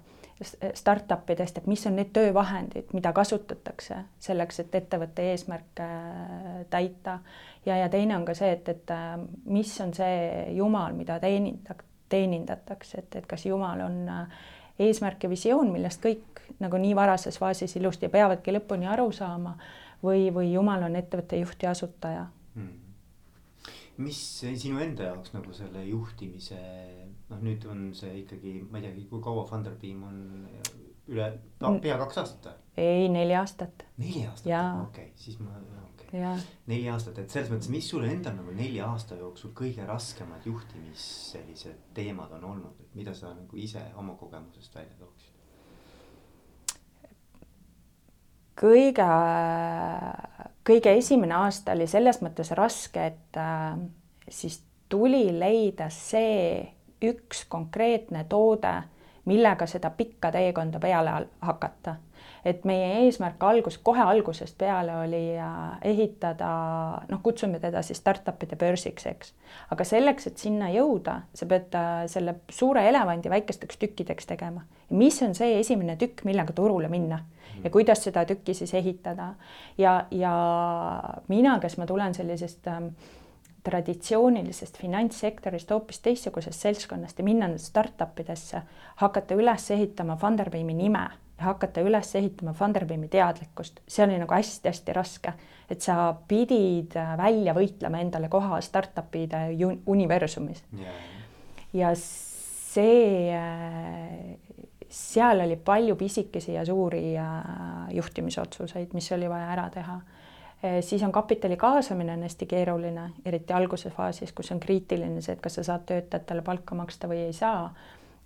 startup 0.74 1.30
idest, 1.30 1.58
et 1.58 1.68
mis 1.68 1.82
on 1.90 1.96
need 1.98 2.12
töövahendid, 2.14 2.92
mida 2.94 3.10
kasutatakse 3.14 4.04
selleks, 4.22 4.60
et 4.62 4.76
ettevõtte 4.78 5.26
eesmärke 5.32 5.88
äh, 5.88 6.60
täita. 6.70 7.20
ja, 7.66 7.78
ja 7.78 7.90
teine 7.90 8.18
on 8.18 8.26
ka 8.26 8.36
see, 8.38 8.52
et, 8.54 8.70
et 8.70 8.94
äh, 8.94 9.18
mis 9.46 9.74
on 9.82 9.94
see 9.98 10.54
jumal, 10.58 10.94
mida 10.94 11.20
teeninda-, 11.24 11.80
teenindatakse, 12.10 13.04
et, 13.04 13.20
et 13.22 13.28
kas 13.30 13.46
jumal 13.46 13.82
on 13.86 14.00
äh, 14.10 14.40
eesmärk 14.80 15.24
ja 15.24 15.30
visioon, 15.30 15.72
millest 15.74 16.04
kõik 16.04 16.42
nagu 16.64 16.80
nii 16.82 16.96
varases 16.96 17.38
faasis 17.40 17.76
ilusti 17.80 18.10
peavadki 18.10 18.54
lõpuni 18.56 18.88
aru 18.90 19.12
saama 19.12 19.58
või, 20.04 20.30
või 20.34 20.52
jumal 20.54 20.86
on 20.88 20.96
ettevõtte 20.96 21.40
juht 21.42 21.64
ja 21.64 21.74
asutaja. 21.76 22.28
Hmm. 22.56 22.76
Mis 23.98 24.20
sinu 24.40 24.78
enda 24.84 25.10
jaoks 25.10 25.34
nagu 25.34 25.54
selle 25.58 25.82
juhtimise 25.88 26.60
noh, 27.32 27.42
nüüd 27.42 27.66
on 27.70 27.90
see 27.98 28.22
ikkagi, 28.22 28.60
ma 28.70 28.80
ei 28.80 28.88
teagi, 28.88 29.08
kui 29.10 29.24
kaua 29.24 29.46
Funderbeam 29.50 30.04
on 30.06 30.20
üle 31.08 31.32
pea 31.82 31.98
kaks 32.00 32.22
aastat 32.22 32.50
või? 32.50 32.64
ei, 32.84 33.10
neli 33.10 33.36
aastat. 33.36 33.86
neli 33.98 34.26
aastat, 34.28 34.82
okei 34.84 35.12
siis 35.16 35.40
ma, 35.42 35.56
okay.. 35.58 35.87
Neli 36.12 36.90
aastat, 36.90 37.18
et 37.20 37.32
selles 37.34 37.50
mõttes, 37.52 37.70
mis 37.74 37.88
sul 37.90 38.06
endal 38.08 38.38
nagu 38.38 38.54
nelja 38.56 38.88
aasta 38.92 39.18
jooksul 39.20 39.52
kõige 39.58 39.86
raskemad 39.88 40.46
juhtimis 40.48 41.08
sellised 41.34 41.90
teemad 41.98 42.32
on 42.40 42.46
olnud, 42.54 42.78
et 42.80 42.96
mida 42.96 43.16
sa 43.18 43.34
nagu 43.34 43.60
ise 43.60 43.84
oma 44.00 44.16
kogemusest 44.20 44.76
välja 44.76 44.96
tooksid? 45.00 45.34
kõige, 48.58 49.08
kõige 50.66 50.94
esimene 50.98 51.36
aasta 51.38 51.76
oli 51.78 51.88
selles 51.88 52.22
mõttes 52.26 52.52
raske, 52.58 53.06
et 53.12 53.38
äh, 53.38 53.78
siis 54.30 54.62
tuli 54.90 55.28
leida 55.40 55.90
see 55.94 56.64
üks 57.04 57.46
konkreetne 57.50 58.24
toode, 58.30 58.74
millega 59.30 59.68
seda 59.70 59.92
pikka 59.94 60.32
teekonda 60.34 60.80
peale 60.82 61.28
hakata. 61.46 61.96
Et 62.48 62.64
meie 62.68 62.88
eesmärk 63.04 63.44
algus, 63.44 63.78
kohe 63.84 64.02
algusest 64.02 64.58
peale 64.60 64.96
oli 65.02 65.22
äh, 65.36 65.56
ehitada, 65.92 66.50
noh, 67.10 67.22
kutsume 67.24 67.60
teda 67.64 67.82
siis 67.86 68.00
startup'ide 68.02 68.56
börsiks, 68.60 69.08
eks. 69.12 69.34
aga 69.76 69.88
selleks, 69.88 70.30
et 70.30 70.40
sinna 70.42 70.70
jõuda, 70.72 71.20
sa 71.36 71.48
pead 71.50 71.76
äh, 71.78 72.06
selle 72.12 72.38
suure 72.54 72.86
elevandi 72.88 73.32
väikesteks 73.34 73.82
tükkideks 73.84 74.30
tegema. 74.30 74.64
mis 74.90 75.22
on 75.22 75.36
see 75.36 75.60
esimene 75.60 75.98
tükk, 76.00 76.24
millega 76.26 76.56
turule 76.56 76.88
minna 76.88 77.20
ja 77.64 77.70
kuidas 77.74 78.04
seda 78.04 78.26
tükki 78.26 78.54
siis 78.54 78.74
ehitada. 78.74 79.34
ja, 79.78 80.06
ja 80.12 80.34
mina, 81.28 81.60
kes 81.60 81.78
ma 81.78 81.86
tulen 81.86 82.14
sellisest 82.14 82.68
ähm, 82.68 82.92
traditsioonilisest 83.68 84.78
finantssektorist 84.80 85.72
hoopis 85.72 86.00
teistsugusest 86.00 86.62
seltskonnast 86.62 87.20
ja 87.20 87.24
minna 87.28 87.50
startup 87.58 88.20
idesse, 88.20 88.62
hakata 89.04 89.36
üles 89.36 89.72
ehitama 89.72 90.16
Funderbeami 90.16 90.74
nime 90.74 91.08
ja 91.38 91.50
hakata 91.52 91.84
üles 91.86 92.16
ehitama 92.16 92.54
Funderbeami 92.58 93.08
teadlikkust, 93.14 93.82
see 93.88 94.06
oli 94.06 94.18
nagu 94.22 94.34
hästi-hästi 94.34 94.96
raske, 94.98 95.34
et 95.70 95.86
sa 95.86 96.14
pidid 96.28 96.98
äh, 96.98 97.14
välja 97.20 97.54
võitlema 97.58 98.02
endale 98.02 98.30
koha 98.30 98.62
startup'ide 98.62 99.48
universumis. 99.86 100.64
Yeah.. 100.74 101.02
ja 101.74 101.94
see, 101.98 103.34
äh, 103.38 104.38
seal 104.90 105.46
oli 105.46 105.58
palju 105.58 105.96
pisikesi 105.96 106.54
ja 106.56 106.66
suuri 106.66 107.12
äh, 107.20 107.34
juhtimisotsuseid, 107.94 108.94
mis 108.98 109.12
oli 109.12 109.30
vaja 109.30 109.52
ära 109.56 109.70
teha. 109.74 110.00
Eh, 110.64 110.84
siis 110.84 111.04
on 111.04 111.12
kapitali 111.12 111.58
kaasamine 111.58 112.14
on 112.14 112.24
hästi 112.26 112.46
keeruline, 112.46 113.12
eriti 113.26 113.54
alguse 113.54 113.90
faasis, 113.94 114.32
kus 114.34 114.52
on 114.52 114.60
kriitiline 114.60 115.22
see, 115.22 115.36
et 115.38 115.42
kas 115.42 115.60
sa 115.60 115.64
saad 115.68 115.84
töötajatele 115.86 116.42
palka 116.42 116.76
maksta 116.76 117.10
või 117.10 117.28
ei 117.28 117.34
saa. 117.34 117.68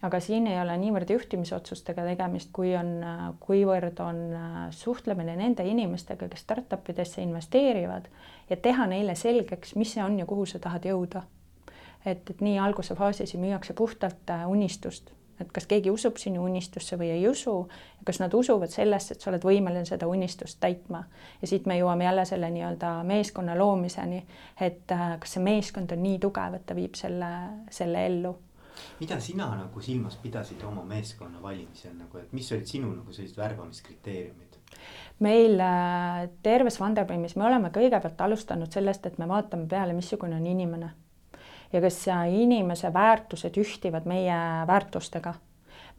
Aga 0.01 0.19
siin 0.19 0.47
ei 0.49 0.57
ole 0.61 0.75
niivõrd 0.81 1.13
juhtimisotsustega 1.13 2.05
tegemist, 2.07 2.49
kui 2.53 2.73
on, 2.77 2.95
kuivõrd 3.43 4.01
on 4.01 4.21
äh, 4.33 4.57
suhtlemine 4.75 5.35
nende 5.37 5.65
inimestega, 5.67 6.29
kes 6.31 6.45
startup 6.47 6.89
idesse 6.89 7.21
investeerivad 7.21 8.09
ja 8.49 8.57
teha 8.57 8.89
neile 8.89 9.15
selgeks, 9.15 9.75
mis 9.75 9.93
see 9.95 10.03
on 10.03 10.19
ja 10.19 10.25
kuhu 10.25 10.45
sa 10.49 10.59
tahad 10.59 10.85
jõuda. 10.89 11.23
et, 12.05 12.29
et 12.29 12.41
nii 12.41 12.59
alguse 12.59 12.95
faasis 12.95 13.35
müüakse 13.37 13.73
puhtalt 13.73 14.29
äh, 14.29 14.47
unistust 14.49 15.11
et 15.41 15.51
kas 15.51 15.65
keegi 15.65 15.89
usub 15.89 16.17
sinu 16.21 16.43
unistusse 16.45 16.97
või 16.97 17.09
ei 17.15 17.27
usu 17.27 17.67
kas 18.05 18.19
nad 18.19 18.33
usuvad 18.33 18.69
sellesse, 18.69 19.13
et 19.13 19.21
sa 19.21 19.29
oled 19.31 19.43
võimeline 19.45 19.85
seda 19.85 20.07
unistust 20.09 20.59
täitma. 20.59 21.03
ja 21.41 21.47
siit 21.47 21.65
me 21.65 21.77
jõuame 21.77 22.05
jälle 22.05 22.25
selle 22.25 22.49
nii-öelda 22.49 22.93
meeskonna 23.03 23.57
loomiseni, 23.57 24.25
et 24.59 24.91
äh, 24.91 25.19
kas 25.19 25.37
see 25.37 25.43
meeskond 25.43 25.91
on 25.91 26.01
nii 26.03 26.19
tugev, 26.19 26.57
et 26.57 26.65
ta 26.65 26.75
viib 26.75 26.97
selle, 26.97 27.31
selle 27.69 28.05
ellu 28.05 28.35
mida 28.99 29.19
sina 29.19 29.49
nagu 29.55 29.81
silmas 29.81 30.15
pidasid 30.21 30.63
oma 30.63 30.85
meeskonna 30.87 31.41
valimisel 31.41 31.93
nagu, 31.97 32.17
et 32.17 32.33
mis 32.33 32.51
olid 32.51 32.65
sinu 32.69 32.93
nagu 32.95 33.13
sellised 33.13 33.37
värbamiskriteeriumid? 33.37 34.57
meil 35.19 35.59
äh, 35.59 36.29
terves 36.43 36.79
Funderbeamis 36.79 37.35
me 37.35 37.45
oleme 37.45 37.69
kõigepealt 37.75 38.21
alustanud 38.25 38.71
sellest, 38.71 39.05
et 39.05 39.17
me 39.21 39.27
vaatame 39.29 39.67
peale, 39.69 39.93
missugune 39.93 40.39
on 40.39 40.47
inimene 40.47 40.93
ja 41.73 41.81
kas 41.81 42.03
inimese 42.27 42.93
väärtused 42.93 43.57
ühtivad 43.57 44.05
meie 44.05 44.37
väärtustega. 44.67 45.33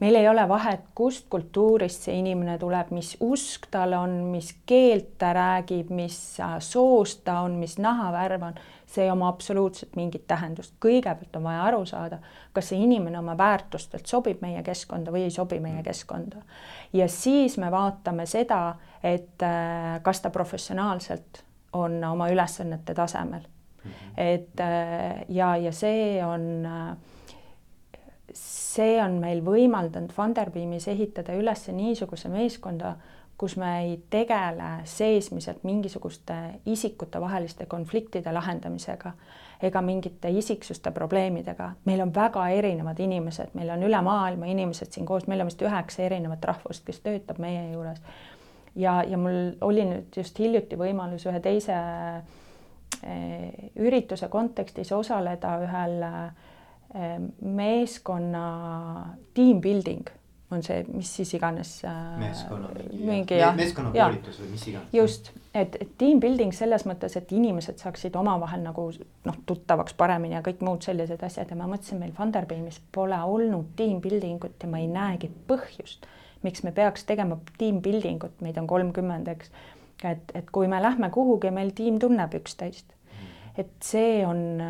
meil 0.01 0.15
ei 0.15 0.29
ole 0.29 0.49
vahet, 0.49 0.81
kust 0.95 1.29
kultuurist 1.31 2.09
see 2.09 2.17
inimene 2.19 2.57
tuleb, 2.59 2.91
mis 2.91 3.13
usk 3.23 3.69
tal 3.71 3.93
on, 3.95 4.11
mis 4.33 4.51
keelt 4.67 5.13
ta 5.19 5.33
räägib, 5.37 5.93
mis 5.95 6.17
soost 6.59 7.23
ta 7.25 7.41
on, 7.47 7.53
mis 7.61 7.79
nahavärv 7.79 8.43
on, 8.43 8.59
see 8.93 9.07
ei 9.07 9.11
oma 9.11 9.29
absoluutselt 9.33 9.97
mingit 9.97 10.27
tähendust. 10.29 10.75
kõigepealt 10.81 11.37
on 11.37 11.47
vaja 11.49 11.63
aru 11.65 11.85
saada, 11.89 12.19
kas 12.53 12.69
see 12.73 12.83
inimene 12.85 13.19
oma 13.19 13.37
väärtustelt 13.39 14.07
sobib 14.07 14.43
meie 14.45 14.63
keskkonda 14.63 15.15
või 15.15 15.25
ei 15.29 15.31
sobi 15.31 15.61
meie 15.61 15.83
keskkonda. 15.83 16.43
ja 16.93 17.09
siis 17.09 17.59
me 17.59 17.71
vaatame 17.71 18.27
seda, 18.27 18.77
et 19.03 19.43
äh, 19.43 19.97
kas 20.03 20.21
ta 20.21 20.31
professionaalselt 20.31 21.45
on 21.73 22.05
oma 22.05 22.29
ülesannete 22.29 22.95
tasemel 22.95 23.49
et 24.17 24.61
äh, 24.61 25.25
ja, 25.29 25.57
ja 25.57 25.73
see 25.73 26.21
on, 26.25 26.67
äh, 26.67 26.97
see 28.37 28.97
on 29.03 29.19
meil 29.23 29.43
võimaldanud 29.45 30.13
Funderbeamis 30.15 30.89
ehitada 30.93 31.37
üles 31.39 31.67
niisuguse 31.73 32.31
meeskonda, 32.33 32.97
kus 33.43 33.57
me 33.59 33.71
ei 33.81 33.95
tegele 34.11 34.71
seesmiselt 34.87 35.65
mingisuguste 35.67 36.37
isikutevaheliste 36.67 37.67
konfliktide 37.67 38.33
lahendamisega 38.33 39.13
ega 39.63 39.83
mingite 39.83 40.31
isiksuste 40.31 40.91
probleemidega. 40.91 41.73
meil 41.85 42.01
on 42.01 42.15
väga 42.15 42.49
erinevad 42.49 42.99
inimesed, 42.99 43.55
meil 43.55 43.71
on 43.71 43.83
üle 43.83 44.03
maailma 44.03 44.47
inimesed 44.47 44.93
siin 44.93 45.07
koos, 45.07 45.27
meil 45.27 45.41
on 45.41 45.51
vist 45.51 45.63
üheksa 45.63 46.03
erinevat 46.03 46.45
rahvust, 46.45 46.85
kes 46.87 47.01
töötab 47.01 47.39
meie 47.39 47.73
juures. 47.73 47.99
ja, 48.77 49.03
ja 49.03 49.19
mul 49.19 49.59
oli 49.61 49.85
nüüd 49.91 50.17
just 50.17 50.39
hiljuti 50.39 50.79
võimalus 50.79 51.27
ühe 51.27 51.41
teise 51.41 51.83
Eh, 53.03 53.71
ürituse 53.83 54.29
kontekstis 54.31 54.93
osaleda 54.95 55.57
ühel 55.65 56.03
eh, 56.07 57.17
meeskonna 57.41 58.43
team 59.35 59.59
building 59.65 60.07
on 60.53 60.63
see, 60.65 60.85
mis 60.93 61.11
siis 61.19 61.35
iganes. 61.39 61.75
Eh, 61.89 61.99
meeskonna 62.21 62.71
mingi 62.93 63.39
jah. 63.41 63.57
meeskonnakoolitus 63.57 64.41
või 64.43 64.53
mis 64.55 64.67
iganes. 64.73 64.95
just, 64.97 65.33
et, 65.55 65.77
et 65.81 65.93
team 65.99 66.21
building 66.21 66.55
selles 66.57 66.87
mõttes, 66.89 67.17
et 67.19 67.33
inimesed 67.33 67.83
saaksid 67.83 68.17
omavahel 68.19 68.65
nagu 68.65 68.89
noh, 69.29 69.43
tuttavaks 69.47 69.97
paremini 69.99 70.39
ja 70.39 70.45
kõik 70.47 70.65
muud 70.65 70.87
sellised 70.87 71.23
asjad 71.25 71.51
ja 71.51 71.59
ma 71.59 71.69
mõtlesin, 71.71 72.01
meil 72.03 72.17
Funderbeamis 72.17 72.81
pole 72.93 73.19
olnud 73.19 73.75
team 73.77 74.01
building 74.05 74.45
ut 74.45 74.63
ja 74.63 74.71
ma 74.71 74.83
ei 74.83 74.91
näegi 74.91 75.31
põhjust, 75.49 76.09
miks 76.43 76.65
me 76.67 76.73
peaks 76.73 77.07
tegema 77.09 77.39
team 77.59 77.83
building 77.85 78.25
ut, 78.25 78.41
meid 78.45 78.59
on 78.61 78.67
kolmkümmend, 78.71 79.29
eks 79.33 79.53
et, 80.11 80.35
et 80.35 80.51
kui 80.53 80.69
me 80.69 80.83
lähme 80.83 81.11
kuhugi, 81.11 81.51
meil 81.55 81.73
tiim 81.77 81.99
tunneb 82.03 82.35
üksteist. 82.41 82.95
et 83.59 83.73
see 83.85 84.23
on, 84.25 84.63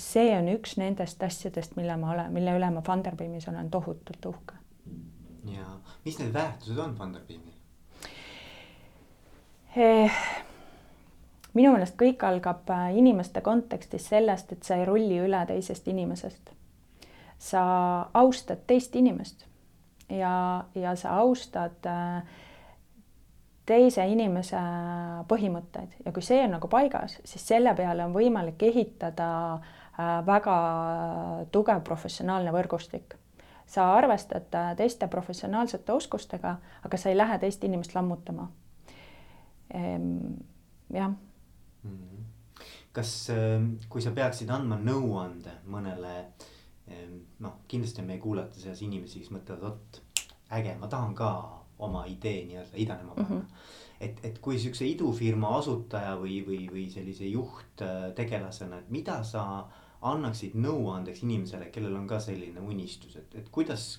see 0.00 0.30
on 0.32 0.46
üks 0.54 0.78
nendest 0.80 1.22
asjadest, 1.22 1.74
mille 1.76 1.98
ma 2.00 2.14
olen, 2.14 2.32
mille 2.32 2.54
üle 2.56 2.70
ma 2.72 2.80
Funderbeamis 2.84 3.48
olen 3.50 3.68
tohutult 3.70 4.30
uhke. 4.30 4.57
Ja 5.54 5.66
mis 6.04 6.18
need 6.18 6.32
väärtused 6.32 6.78
on 6.78 6.94
Funderbeamil 6.96 7.56
eh,? 9.76 10.20
minu 11.58 11.72
meelest 11.74 11.96
kõik 11.98 12.22
algab 12.26 12.68
äh, 12.70 12.90
inimeste 12.98 13.42
kontekstis 13.44 14.08
sellest, 14.12 14.52
et 14.52 14.66
sa 14.66 14.78
ei 14.78 14.86
rulli 14.88 15.18
üle 15.24 15.40
teisest 15.48 15.88
inimesest. 15.88 16.54
sa 17.38 17.62
austad 18.18 18.66
teist 18.66 18.96
inimest 18.96 19.46
ja, 20.10 20.64
ja 20.74 20.94
sa 20.96 21.18
austad 21.22 21.86
äh, 21.86 22.22
teise 23.68 24.06
inimese 24.08 24.60
põhimõtteid 25.28 26.00
ja 26.04 26.12
kui 26.12 26.24
see 26.24 26.40
on 26.44 26.56
nagu 26.56 26.70
paigas, 26.72 27.18
siis 27.24 27.46
selle 27.46 27.74
peale 27.78 28.06
on 28.06 28.16
võimalik 28.16 28.62
ehitada 28.70 29.30
äh, 29.54 30.18
väga 30.26 30.58
tugev 31.52 31.84
professionaalne 31.86 32.52
võrgustik. 32.54 33.16
Sa 33.68 33.90
arvestad 33.94 34.54
äh, 34.54 34.70
teiste 34.76 35.08
professionaalsete 35.12 35.92
oskustega, 35.92 36.56
aga 36.84 37.00
sa 37.00 37.12
ei 37.12 37.16
lähe 37.18 37.38
teist 37.38 37.64
inimest 37.64 37.94
lammutama. 37.94 38.48
Ehm, 39.74 40.38
jah. 40.94 41.12
-hmm. 41.84 42.24
kas, 42.92 43.30
ähm, 43.30 43.74
kui 43.88 44.02
sa 44.02 44.10
peaksid 44.10 44.50
andma 44.50 44.78
nõuande 44.80 45.52
mõnele 45.66 46.14
ehm, 46.88 47.18
noh, 47.38 47.60
kindlasti 47.68 48.00
on 48.00 48.06
meie 48.06 48.18
kuulajate 48.18 48.60
seas 48.60 48.82
inimesi, 48.82 49.20
kes 49.20 49.30
mõtlevad, 49.30 49.60
vot 49.60 50.02
äge, 50.50 50.74
ma 50.80 50.88
tahan 50.88 51.14
ka 51.14 51.28
oma 51.78 52.06
idee 52.06 52.44
nii-öelda 52.46 52.76
idanema 52.76 53.14
panna 53.14 53.34
mm. 53.34 53.40
-hmm 53.40 53.86
et, 54.00 54.18
et 54.22 54.38
kui 54.38 54.58
siukse 54.58 54.86
idufirma 54.86 55.56
asutaja 55.58 56.14
või, 56.20 56.38
või, 56.46 56.60
või 56.70 56.86
sellise 56.90 57.26
juhttegelasena, 57.26 58.78
et 58.78 58.90
mida 58.94 59.22
sa 59.26 59.42
annaksid 60.02 60.54
nõuandeks 60.58 61.24
inimesele, 61.24 61.70
kellel 61.74 61.96
on 61.98 62.06
ka 62.10 62.20
selline 62.22 62.62
unistus, 62.62 63.16
et, 63.18 63.34
et 63.34 63.48
kuidas, 63.54 63.98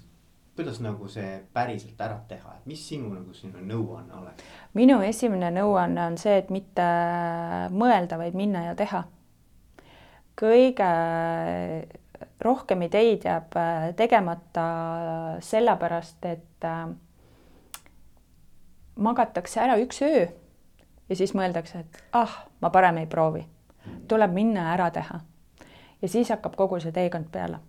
kuidas 0.55 0.79
nagu 0.83 1.09
see 1.11 1.39
päriselt 1.53 1.99
ära 2.01 2.19
teha, 2.29 2.55
et 2.57 2.67
mis 2.69 2.83
sinu 2.91 3.11
nagu 3.13 3.35
sinu 3.35 3.63
nõuanne 3.63 4.15
oleks? 4.21 4.43
minu 4.79 4.99
esimene 5.05 5.51
nõuanne 5.59 6.07
on 6.11 6.19
see, 6.21 6.37
et 6.39 6.51
mitte 6.53 6.87
mõelda, 7.75 8.19
vaid 8.21 8.37
minna 8.39 8.69
ja 8.69 8.75
teha. 8.79 9.03
kõige 10.39 10.89
rohkem 12.39 12.87
ideid 12.87 13.25
jääb 13.27 13.55
tegemata 13.99 14.65
sellepärast, 15.43 16.25
et 16.25 16.67
magatakse 18.99 19.59
ära 19.63 19.75
üks 19.79 20.01
öö 20.03 20.27
ja 21.09 21.15
siis 21.17 21.33
mõeldakse, 21.35 21.83
et 21.83 22.03
ah, 22.15 22.45
ma 22.61 22.69
parem 22.69 23.01
ei 23.01 23.07
proovi. 23.09 23.45
tuleb 24.07 24.33
minna 24.33 24.73
ära 24.73 24.89
teha. 24.93 25.19
Ja 26.01 26.07
siis 26.07 26.29
hakkab 26.29 26.55
kogu 26.55 26.79
see 26.79 26.91
teekond 26.91 27.29
peale. 27.31 27.59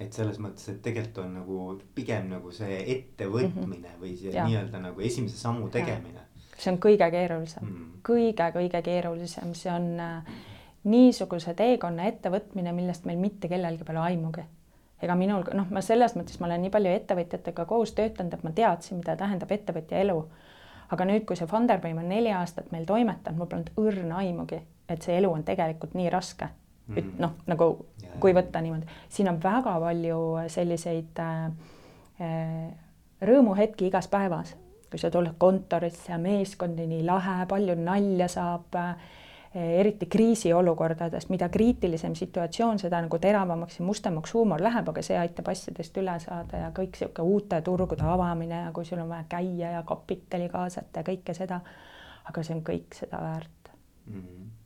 et 0.00 0.12
selles 0.12 0.38
mõttes, 0.40 0.68
et 0.72 0.80
tegelikult 0.82 1.18
on 1.24 1.34
nagu 1.36 1.58
pigem 1.94 2.30
nagu 2.30 2.50
see 2.50 2.78
ettevõtmine 2.94 3.76
mm 3.76 3.84
-hmm. 3.84 4.00
või 4.00 4.16
see 4.16 4.32
nii-öelda 4.32 4.78
nagu 4.80 5.00
esimese 5.00 5.36
sammu 5.36 5.68
tegemine. 5.68 6.20
see 6.58 6.72
on 6.72 6.78
kõige 6.78 7.10
keerulisem 7.10 7.64
mm, 7.64 7.76
-hmm. 7.76 8.00
kõige-kõige 8.08 8.82
keerulisem, 8.82 9.54
see 9.54 9.72
on 9.72 10.00
äh, 10.00 10.24
niisuguse 10.84 11.54
teekonna 11.54 12.04
ettevõtmine, 12.04 12.72
millest 12.72 13.04
meil 13.04 13.18
mitte 13.18 13.48
kellelgi 13.48 13.84
pole 13.84 13.98
aimugi 13.98 14.44
ega 15.02 15.14
minul 15.14 15.44
noh, 15.54 15.70
ma 15.70 15.80
selles 15.80 16.16
mõttes 16.16 16.40
ma 16.40 16.46
olen 16.46 16.62
nii 16.62 16.70
palju 16.70 16.90
ettevõtjatega 16.90 17.64
koos 17.64 17.92
töötanud, 17.92 18.34
et 18.34 18.42
ma 18.42 18.50
teadsin, 18.50 18.96
mida 18.96 19.16
tähendab 19.16 19.50
ettevõtja 19.50 19.98
elu 19.98 20.28
aga 20.92 21.04
nüüd, 21.04 21.24
kui 21.24 21.36
see 21.36 21.46
Funderbeam 21.46 21.98
on 21.98 22.08
neli 22.08 22.32
aastat 22.32 22.72
meil 22.72 22.84
toimetanud, 22.88 23.38
mul 23.38 23.46
polnud 23.46 23.70
õrna 23.76 24.16
aimugi, 24.16 24.60
et 24.88 25.02
see 25.02 25.16
elu 25.16 25.30
on 25.32 25.44
tegelikult 25.44 25.94
nii 25.94 26.10
raske 26.10 26.48
mm. 26.86 26.94
-hmm. 26.96 27.12
noh, 27.18 27.34
nagu 27.46 27.86
yeah. 28.02 28.18
kui 28.20 28.34
võtta 28.34 28.60
niimoodi, 28.60 28.86
siin 29.08 29.28
on 29.28 29.42
väga 29.42 29.78
palju 29.80 30.20
selliseid 30.48 31.18
äh, 31.18 31.44
äh, 32.20 32.74
rõõmuhetki 33.22 33.86
igas 33.86 34.08
päevas, 34.08 34.56
kui 34.90 34.98
sa 34.98 35.10
tuled 35.10 35.34
kontorisse 35.38 36.12
ja 36.12 36.18
meeskond 36.18 36.80
on 36.80 36.88
nii 36.88 37.04
lahe, 37.06 37.46
palju 37.48 37.74
nalja 37.78 38.28
saab 38.28 38.74
äh, 38.74 38.96
eriti 39.54 40.06
kriisiolukordades, 40.06 41.28
mida 41.28 41.48
kriitilisem 41.48 42.14
situatsioon, 42.16 42.78
seda 42.78 43.02
nagu 43.04 43.18
teravamaks 43.18 43.78
ja 43.78 43.84
mustemaks 43.84 44.32
huumor 44.34 44.62
läheb, 44.64 44.88
aga 44.88 45.02
see 45.04 45.18
aitab 45.18 45.50
asjadest 45.52 45.98
üle 46.00 46.14
saada 46.24 46.64
ja 46.64 46.70
kõik 46.76 46.96
niisugune 46.96 47.34
uute 47.34 47.60
turgude 47.60 48.06
avamine 48.08 48.62
ja 48.64 48.70
kui 48.72 48.88
sul 48.88 49.02
on 49.04 49.12
vaja 49.12 49.28
käia 49.28 49.74
ja 49.76 49.82
kapitali 49.86 50.48
kaasata 50.48 51.02
ja 51.02 51.08
kõike 51.10 51.36
seda. 51.36 51.60
aga 52.24 52.42
see 52.42 52.54
on 52.54 52.62
kõik 52.62 52.94
seda 52.94 53.18
väärt 53.20 53.70
mm. 54.06 54.20
-hmm. 54.20 54.61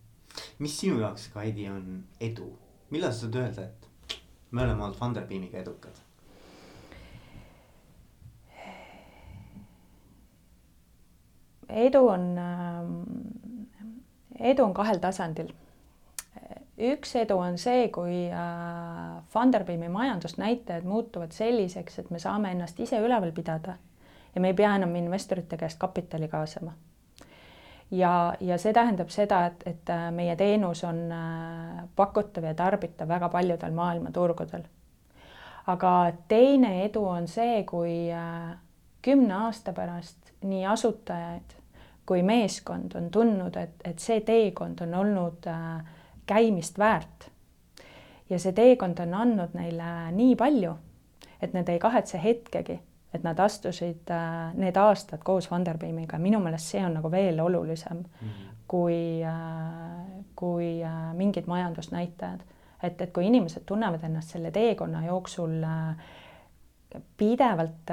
Mis 0.59 0.81
sinu 0.81 1.01
jaoks, 1.01 1.29
Kaidi, 1.35 1.69
on 1.69 2.05
edu, 2.21 2.51
millal 2.91 3.13
sa 3.13 3.27
saad 3.27 3.39
öelda, 3.43 3.69
et 3.71 4.19
me 4.51 4.63
oleme 4.63 4.83
olnud 4.83 4.99
Funderbeamiga 4.99 5.59
edukad? 5.63 6.03
edu 11.69 12.09
on 12.09 12.39
äh, 12.39 13.87
edu 14.41 14.65
on 14.65 14.75
kahel 14.75 14.99
tasandil. 15.03 15.53
üks 16.77 17.15
edu 17.17 17.39
on 17.41 17.57
see, 17.59 17.89
kui 17.89 18.27
äh, 18.29 19.23
Funderbeami 19.33 19.89
majandusnäitajad 19.89 20.85
muutuvad 20.85 21.33
selliseks, 21.33 21.99
et 21.99 22.11
me 22.11 22.19
saame 22.21 22.53
ennast 22.53 22.81
ise 22.81 23.01
üleval 23.01 23.33
pidada 23.33 23.79
ja 24.35 24.41
me 24.41 24.53
ei 24.53 24.55
pea 24.55 24.75
enam 24.77 24.95
investorite 25.01 25.57
käest 25.57 25.79
kapitali 25.81 26.29
kaasama. 26.29 26.75
Ja, 27.91 28.35
ja 28.41 28.59
see 28.59 28.73
tähendab 28.73 29.11
seda, 29.11 29.47
et, 29.47 29.63
et 29.67 29.91
äh, 29.91 30.09
meie 30.13 30.37
teenus 30.37 30.85
on 30.85 31.13
äh, 31.13 31.85
pakutav 31.97 32.45
ja 32.45 32.55
tarbitav 32.55 33.09
väga 33.09 33.29
paljudel 33.29 33.73
maailmaturgudel. 33.73 34.65
aga 35.67 35.93
teine 36.29 36.85
edu 36.85 37.05
on 37.05 37.29
see, 37.29 37.63
kui 37.67 38.07
kümne 39.03 39.35
aasta 39.35 39.73
pärast 39.73 40.31
nii 40.43 40.67
asutajaid 40.67 41.57
kui 42.07 42.23
meeskond 42.23 42.95
on 42.95 43.11
tundnud, 43.11 43.57
et, 43.59 43.75
et 43.85 43.99
see 43.99 44.21
teekond 44.27 44.81
on 44.87 44.95
olnud 44.95 45.47
äh, 45.51 45.83
käimist 46.27 46.79
väärt. 46.79 47.31
ja 48.31 48.39
see 48.43 48.53
teekond 48.53 48.99
on 48.99 49.15
andnud 49.15 49.55
neile 49.55 50.13
nii 50.15 50.35
palju, 50.37 50.73
et 51.43 51.53
nad 51.55 51.69
ei 51.69 51.79
kahetse 51.79 52.19
hetkegi, 52.23 52.81
et 53.15 53.23
nad 53.23 53.39
astusid 53.41 54.11
äh, 54.11 54.55
need 54.55 54.77
aastad 54.77 55.23
koos 55.25 55.49
Funderbeamiga, 55.49 56.19
minu 56.19 56.41
meelest 56.41 56.75
see 56.75 56.85
on 56.85 56.99
nagu 56.99 57.11
veel 57.11 57.41
olulisem 57.41 57.97
mm 57.97 58.29
-hmm. 58.29 58.55
kui 58.69 59.23
äh,, 59.25 60.25
kui 60.37 60.85
äh, 60.85 61.15
mingid 61.15 61.47
majandusnäitajad. 61.47 62.41
et, 62.83 63.01
et 63.01 63.13
kui 63.13 63.27
inimesed 63.27 63.63
tunnevad 63.67 64.03
ennast 64.05 64.29
selle 64.29 64.51
teekonna 64.51 65.07
jooksul 65.07 65.51
pidevalt 67.17 67.91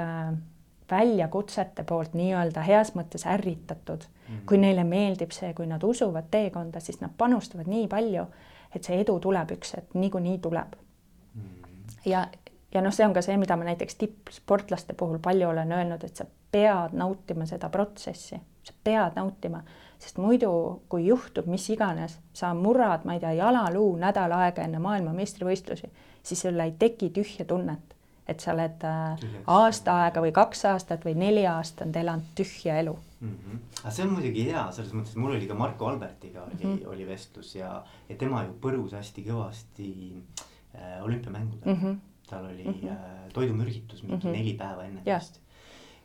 väljakutsete 0.90 1.84
poolt 1.84 2.14
nii-öelda 2.14 2.62
heas 2.62 2.94
mõttes 2.94 3.26
ärritatud 3.26 4.04
mm. 4.04 4.34
-hmm. 4.34 4.46
kui 4.46 4.58
neile 4.58 4.84
meeldib 4.84 5.30
see, 5.30 5.54
kui 5.54 5.66
nad 5.66 5.82
usuvad 5.82 6.24
teekonda, 6.30 6.80
siis 6.80 7.00
nad 7.00 7.10
panustavad 7.18 7.66
nii 7.66 7.88
palju, 7.88 8.26
et 8.74 8.84
see 8.84 9.00
edu 9.00 9.18
tuleb 9.20 9.50
üks 9.56 9.76
hetk, 9.76 9.94
niikuinii 9.94 10.38
tuleb 10.38 10.74
mm. 11.34 11.42
-hmm. 11.42 12.10
ja, 12.10 12.26
ja 12.74 12.82
noh, 12.82 12.94
see 12.94 13.06
on 13.06 13.14
ka 13.14 13.22
see, 13.22 13.36
mida 13.40 13.56
ma 13.56 13.68
näiteks 13.68 13.98
tippsportlaste 14.00 14.96
puhul 14.98 15.18
palju 15.22 15.48
olen 15.48 15.72
öelnud, 15.72 16.04
et 16.04 16.16
sa 16.16 16.26
pead 16.52 16.94
nautima 16.98 17.46
seda 17.46 17.70
protsessi, 17.70 18.38
sa 18.62 18.76
pead 18.84 19.16
nautima, 19.16 19.62
sest 19.98 20.18
muidu, 20.18 20.50
kui 20.88 21.06
juhtub 21.06 21.46
mis 21.50 21.68
iganes, 21.70 22.18
sa 22.32 22.54
murrad, 22.54 23.04
ma 23.04 23.16
ei 23.16 23.22
tea, 23.22 23.32
jalaluu 23.40 23.96
nädal 24.00 24.34
aega 24.36 24.66
enne 24.66 24.82
maailmameistrivõistlusi, 24.84 25.90
siis 26.22 26.46
sul 26.46 26.60
ei 26.60 26.74
teki 26.78 27.10
tühja 27.14 27.46
tunnet 27.48 27.94
et 28.28 28.40
sa 28.40 28.54
oled 28.54 28.84
äh, 28.88 29.24
aasta 29.52 29.98
aega 30.04 30.22
või 30.24 30.32
kaks 30.34 30.64
aastat 30.70 31.04
või 31.04 31.12
neli 31.20 31.44
aastat 31.48 31.96
elanud 32.00 32.30
tühja 32.38 32.78
elu 32.80 32.94
mm. 32.94 33.34
-hmm. 33.34 33.58
aga 33.82 33.92
see 33.92 34.06
on 34.06 34.14
muidugi 34.16 34.46
hea 34.48 34.64
selles 34.72 34.94
mõttes, 34.96 35.12
et 35.12 35.20
mul 35.20 35.36
oli 35.36 35.48
ka 35.50 35.56
Marko 35.58 35.90
Albertiga 35.90 36.46
oli 36.46 36.56
mm, 36.62 36.78
-hmm. 36.78 36.88
oli 36.94 37.06
vestlus 37.06 37.54
ja, 37.54 37.74
ja 38.08 38.16
tema 38.16 38.44
ju 38.44 38.56
põrus 38.62 38.96
hästi 38.96 39.26
kõvasti 39.28 39.90
äh, 40.74 41.04
olümpiamängudel 41.04 41.74
mm. 41.74 41.80
-hmm. 41.82 41.98
Tal 42.30 42.46
oli 42.46 42.64
mm 42.64 42.72
-hmm. 42.72 43.32
toidumürgitus 43.32 44.02
mingi 44.02 44.16
mm 44.16 44.30
-hmm. 44.30 44.36
neli 44.38 44.54
päeva 44.54 44.84
enne 44.84 45.02
vist. 45.06 45.40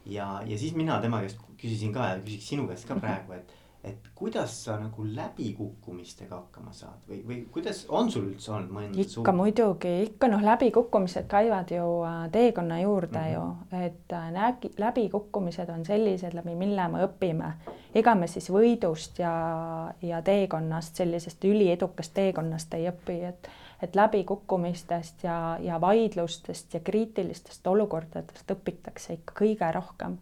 ja, 0.06 0.42
ja 0.46 0.58
siis 0.58 0.76
mina 0.76 1.02
tema 1.02 1.20
käest 1.20 1.40
küsisin 1.62 1.94
ka 1.94 2.10
ja 2.10 2.20
küsiks 2.20 2.50
sinu 2.50 2.68
käest 2.68 2.88
ka 2.88 2.96
mhm. 2.96 3.02
praegu, 3.02 3.34
et 3.34 3.60
et 3.84 4.10
kuidas 4.16 4.52
sa 4.64 4.76
nagu 4.80 5.06
läbikukkumistega 5.08 6.36
hakkama 6.36 6.74
saad 6.76 7.06
või, 7.08 7.20
või 7.28 7.38
kuidas 7.52 7.86
on 7.88 8.10
sul 8.12 8.26
üldse 8.28 8.52
olnud 8.52 8.74
mõni? 8.76 8.90
ikka 9.00 9.14
suur... 9.14 9.30
muidugi, 9.38 9.94
ikka 10.10 10.28
noh, 10.28 10.44
läbikukkumised 10.44 11.30
käivad 11.32 11.72
ju 11.72 11.86
äh, 12.04 12.18
teekonna 12.32 12.82
juurde 12.82 13.20
mm 13.20 13.26
-hmm. 13.26 13.80
ju, 13.80 13.86
et 13.86 14.14
äh, 14.14 14.74
läbikukkumised 14.78 15.70
on 15.70 15.86
sellised, 15.86 16.36
läbi 16.36 16.56
mille 16.56 16.88
me 16.88 17.06
õpime. 17.06 17.54
ega 17.96 18.16
me 18.16 18.28
siis 18.28 18.52
võidust 18.52 19.20
ja, 19.20 19.94
ja 20.02 20.22
teekonnast, 20.22 20.96
sellisest 20.96 21.44
üliedukast 21.44 22.14
teekonnast 22.14 22.74
ei 22.74 22.90
õpi, 22.90 23.24
et 23.30 23.50
et 23.82 23.96
läbikukkumistest 23.96 25.24
ja, 25.24 25.58
ja 25.62 25.82
vaidlustest 25.82 26.74
ja 26.74 26.80
kriitilistest 26.80 27.68
olukordadest 27.68 28.52
õpitakse 28.52 29.20
ikka 29.20 29.38
kõige 29.44 29.72
rohkem. 29.76 30.18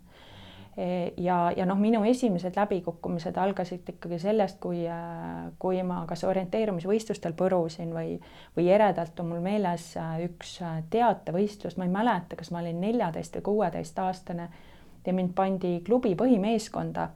Ja, 1.18 1.38
ja 1.58 1.66
noh, 1.66 1.80
minu 1.82 2.04
esimesed 2.06 2.54
läbikukkumised 2.54 3.38
algasid 3.42 3.88
ikkagi 3.90 4.20
sellest, 4.22 4.60
kui, 4.62 4.84
kui 5.58 5.80
ma 5.82 6.04
kas 6.06 6.22
orienteerumisvõistlustel 6.30 7.34
põrusin 7.34 7.96
või, 7.96 8.20
või 8.54 8.68
eredalt 8.70 9.18
on 9.24 9.32
mul 9.32 9.42
meeles 9.42 9.88
üks 10.28 10.60
teatevõistlus, 10.94 11.80
ma 11.82 11.90
ei 11.90 11.96
mäleta, 11.96 12.38
kas 12.38 12.54
ma 12.54 12.62
olin 12.62 12.78
neljateist 12.84 13.40
või 13.40 13.48
kuueteistaastane 13.50 14.50
ja 15.08 15.18
mind 15.18 15.34
pandi 15.34 15.80
klubi 15.88 16.14
põhimeeskonda 16.20 17.10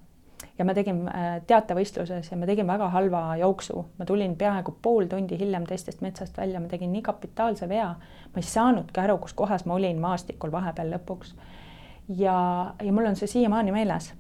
ja 0.57 0.65
ma 0.65 0.73
tegin 0.73 1.03
teatevõistluses 1.47 2.31
ja 2.31 2.37
ma 2.37 2.45
tegin 2.49 2.67
väga 2.67 2.89
halva 2.93 3.21
jooksu, 3.39 3.85
ma 3.97 4.05
tulin 4.05 4.35
peaaegu 4.35 4.75
pool 4.81 5.07
tundi 5.09 5.39
hiljem 5.39 5.65
teistest 5.69 6.01
metsast 6.01 6.37
välja, 6.37 6.59
ma 6.59 6.67
tegin 6.67 6.91
nii 6.91 7.01
kapitaalse 7.01 7.69
vea, 7.69 7.89
ma 8.33 8.43
ei 8.43 8.47
saanudki 8.47 9.01
aru, 9.01 9.17
kus 9.23 9.33
kohas 9.33 9.65
ma 9.65 9.77
olin 9.79 10.01
maastikul 10.01 10.51
vahepeal 10.51 10.91
lõpuks 10.95 11.35
ja, 12.17 12.73
ja 12.83 12.93
mul 12.93 13.05
on 13.05 13.15
see 13.15 13.27
siiamaani 13.27 13.71
meeles. 13.71 14.13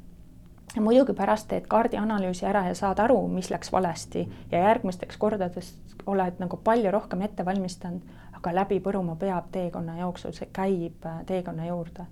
muidugi 0.79 1.13
pärast 1.13 1.47
teed 1.51 1.67
kaardianalüüsi 1.67 2.45
ära 2.45 2.67
ja 2.67 2.75
saad 2.75 2.99
aru, 2.99 3.27
mis 3.27 3.51
läks 3.51 3.71
valesti 3.71 4.27
ja 4.51 4.59
järgmisteks 4.59 5.17
kordadest 5.17 5.77
oled 6.05 6.39
nagu 6.39 6.57
palju 6.57 6.91
rohkem 6.91 7.21
ette 7.21 7.45
valmistanud. 7.45 8.01
aga 8.33 8.55
läbi 8.55 8.79
põruma 8.79 9.15
peab 9.15 9.51
teekonna 9.51 9.99
jooksul, 9.99 10.31
see 10.33 10.49
käib 10.53 11.05
äh, 11.05 11.25
teekonna 11.25 11.65
juurde 11.65 12.07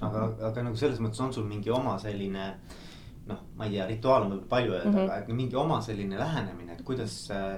aga, 0.00 0.28
aga 0.50 0.62
nagu 0.62 0.76
selles 0.76 1.00
mõttes 1.02 1.20
on 1.24 1.32
sul 1.32 1.46
mingi 1.48 1.70
oma 1.74 1.96
selline 1.98 2.52
noh, 3.30 3.42
ma 3.56 3.66
ei 3.66 3.76
tea, 3.76 3.86
rituaal 3.88 4.26
on 4.26 4.32
võib-olla 4.34 4.50
palju 4.54 4.76
öelda 4.76 4.90
mm, 4.90 4.96
-hmm. 5.02 5.12
aga 5.16 5.36
mingi 5.42 5.56
oma 5.56 5.80
selline 5.84 6.18
lähenemine, 6.18 6.72
et 6.76 6.82
kuidas, 6.86 7.16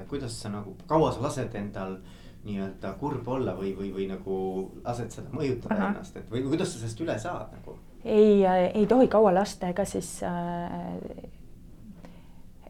kuidas 0.09 0.41
sa 0.43 0.53
nagu, 0.53 0.77
kaua 0.87 1.13
sa 1.13 1.23
lased 1.25 1.55
endal 1.59 1.99
nii-öelda 2.45 2.95
kurb 2.99 3.29
olla 3.29 3.55
või, 3.55 3.71
või, 3.79 3.93
või 3.95 4.09
nagu 4.11 4.37
lased 4.85 5.15
seda 5.15 5.31
mõjutada 5.35 5.79
Aha. 5.79 5.91
ennast, 5.93 6.17
et 6.17 6.31
või 6.31 6.43
kuidas 6.49 6.73
sa 6.73 6.81
sellest 6.81 7.03
üle 7.05 7.19
saad 7.23 7.53
nagu? 7.55 7.77
ei, 8.05 8.43
ei 8.75 8.87
tohi 8.91 9.07
kaua 9.09 9.35
lasta, 9.35 9.69
ega 9.71 9.85
siis 9.87 10.17
äh, 10.27 11.31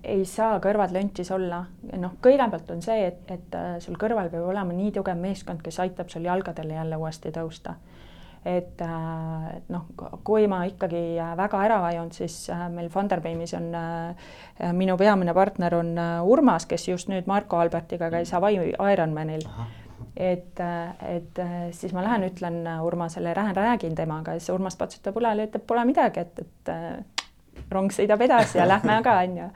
ei 0.05 0.25
saa 0.29 0.59
kõrvad 0.61 0.93
löntis 0.95 1.31
olla. 1.31 1.65
noh, 1.97 2.17
kõigepealt 2.23 2.71
on 2.75 2.83
see, 2.85 3.07
et, 3.07 3.25
et 3.31 3.57
äh, 3.57 3.77
sul 3.81 3.97
kõrval 4.01 4.31
peab 4.33 4.49
olema 4.51 4.75
nii 4.77 4.93
tugev 4.93 5.19
meeskond, 5.19 5.63
kes 5.65 5.81
aitab 5.85 6.11
sul 6.13 6.27
jalgadele 6.27 6.75
jälle 6.75 6.99
uuesti 7.01 7.33
tõusta. 7.35 7.77
Et 8.45 8.81
äh, 8.83 9.51
noh, 9.71 9.85
kui 10.25 10.47
ma 10.51 10.63
ikkagi 10.67 11.03
äh, 11.21 11.35
väga 11.39 11.61
ära 11.67 11.79
vajun, 11.85 12.11
siis 12.15 12.37
meil 12.75 12.89
Funderbeimis 12.91 13.55
on 13.59 13.69
minu 14.79 14.97
peamine 14.99 15.35
partner 15.35 15.77
on 15.79 15.95
Urmas, 16.27 16.67
kes 16.67 16.89
just 16.89 17.11
nüüd 17.11 17.31
Marko 17.31 17.61
Albertiga 17.63 18.11
käis 18.11 18.33
Hawaii 18.35 18.75
Ironmanil. 18.93 19.47
Et, 20.17 20.59
et 21.09 21.39
siis 21.73 21.95
ma 21.97 22.03
lähen, 22.05 22.27
ütlen 22.27 22.67
Urmasele, 22.85 23.33
lähen 23.37 23.57
räägin 23.57 23.95
temaga, 23.97 24.35
siis 24.37 24.51
Urmas 24.53 24.77
patsutab 24.77 25.17
õlale, 25.17 25.47
ütleb, 25.49 25.65
pole 25.67 25.87
midagi, 25.89 26.27
et, 26.27 26.43
et 26.43 27.71
rong 27.73 27.95
sõidab 27.95 28.21
edasi 28.27 28.61
ja 28.61 28.67
lähme 28.69 28.99
aga 28.99 29.17
onju 29.23 29.49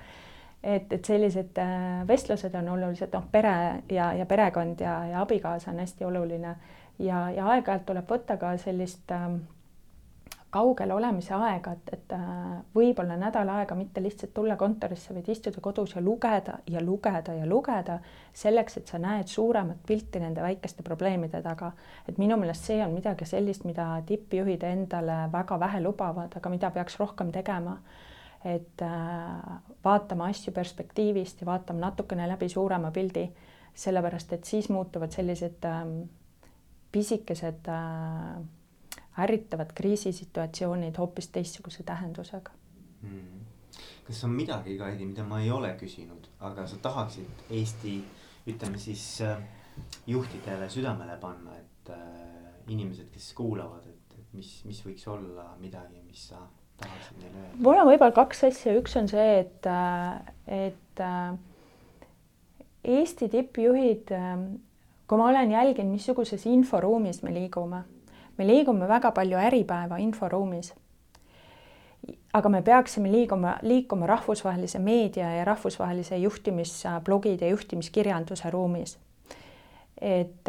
et, 0.66 0.92
et 0.92 1.05
sellised 1.05 1.59
äh, 1.59 2.09
vestlused 2.09 2.55
on 2.59 2.68
olulised, 2.75 3.12
noh, 3.14 3.27
pere 3.33 3.55
ja, 3.92 4.11
ja 4.16 4.27
perekond 4.27 4.81
ja, 4.83 4.99
ja 5.12 5.22
abikaasa 5.22 5.70
on 5.70 5.81
hästi 5.83 6.05
oluline 6.05 6.57
ja, 6.98 7.30
ja 7.30 7.50
aeg-ajalt 7.52 7.87
tuleb 7.87 8.09
võtta 8.11 8.37
ka 8.40 8.56
sellist 8.61 9.12
äh, 9.12 9.28
kaugel 10.56 10.92
olemise 10.94 11.35
aega, 11.35 11.72
et, 11.76 11.92
et 11.92 12.14
äh, 12.16 12.56
võib-olla 12.74 13.16
nädal 13.20 13.48
aega 13.56 13.76
mitte 13.76 14.02
lihtsalt 14.02 14.32
tulla 14.35 14.56
kontorisse, 14.56 15.14
vaid 15.14 15.28
istuda 15.28 15.61
kodus 15.61 15.96
ja 15.96 16.02
lugeda 16.04 16.59
ja 16.70 16.82
lugeda 16.85 17.35
ja 17.37 17.46
lugeda 17.48 17.98
selleks, 18.32 18.78
et 18.80 18.92
sa 18.92 19.00
näed 19.02 19.28
suuremat 19.32 19.82
pilti 19.87 20.22
nende 20.22 20.44
väikeste 20.44 20.87
probleemide 20.87 21.42
taga. 21.42 21.72
et 22.09 22.18
minu 22.18 22.38
meelest 22.40 22.70
see 22.70 22.82
on 22.85 22.94
midagi 22.94 23.28
sellist, 23.28 23.64
mida 23.64 24.02
tippjuhid 24.06 24.62
endale 24.64 25.26
väga 25.32 25.61
vähe 25.61 25.80
lubavad, 25.82 26.37
aga 26.37 26.50
mida 26.50 26.70
peaks 26.70 27.00
rohkem 27.00 27.32
tegema 27.32 27.78
et 28.46 28.82
äh, 28.82 29.56
vaatama 29.85 30.30
asju 30.30 30.52
perspektiivist 30.54 31.40
ja 31.40 31.46
vaatama 31.46 31.88
natukene 31.88 32.28
läbi 32.28 32.48
suurema 32.48 32.90
pildi, 32.94 33.26
sellepärast 33.74 34.32
et 34.32 34.44
siis 34.44 34.68
muutuvad 34.70 35.12
sellised 35.12 35.64
ähm, 35.66 35.96
pisikesed 36.96 37.68
äh, 37.68 38.40
ärritavad 39.24 39.72
kriisisituatsioonid 39.76 40.96
hoopis 40.98 41.28
teistsuguse 41.35 41.85
tähendusega. 41.85 42.52
Hmm.. 43.02 43.44
kas 44.06 44.24
on 44.24 44.32
midagi, 44.32 44.78
Kaidi, 44.78 45.04
mida 45.04 45.24
ma 45.24 45.40
ei 45.42 45.50
ole 45.50 45.74
küsinud, 45.80 46.28
aga 46.40 46.64
sa 46.66 46.78
tahaksid 46.82 47.48
Eesti, 47.50 47.96
ütleme 48.48 48.78
siis 48.80 49.04
äh, 49.26 49.37
juhtidele 50.06 50.68
südamele 50.72 51.18
panna, 51.20 51.56
et 51.59 51.90
inimesed, 52.68 53.11
kes 53.14 53.32
kuulavad, 53.37 53.85
et, 53.87 54.16
et 54.18 54.32
mis, 54.35 54.52
mis 54.66 54.80
võiks 54.87 55.04
olla 55.11 55.52
midagi, 55.61 56.00
mis 56.06 56.28
sa 56.32 56.40
tahaksid 56.80 57.20
neile 57.20 57.42
öelda? 57.42 57.59
mul 57.62 57.82
on 57.82 57.90
võib-olla 57.90 58.16
kaks 58.16 58.46
asja, 58.48 58.74
üks 58.80 58.96
on 58.98 59.11
see, 59.12 59.28
et, 59.44 59.68
et 60.56 61.04
Eesti 62.87 63.26
tippjuhid, 63.32 64.12
kui 65.09 65.19
ma 65.19 65.29
olen 65.29 65.51
jälginud, 65.51 65.92
missuguses 65.92 66.47
inforuumis 66.47 67.23
me 67.23 67.35
liigume, 67.35 67.83
me 68.38 68.47
liigume 68.47 68.88
väga 68.88 69.12
palju 69.12 69.38
Äripäeva 69.38 69.97
inforuumis. 70.03 70.75
aga 72.33 72.49
me 72.49 72.62
peaksime 72.62 73.11
liiguma, 73.12 73.57
liikuma 73.62 74.07
rahvusvahelise 74.07 74.79
meedia 74.79 75.35
ja 75.35 75.45
rahvusvahelise 75.45 76.16
juhtimisblogide, 76.16 77.49
juhtimiskirjanduse 77.49 78.51
ruumis. 78.51 78.99
et 80.01 80.49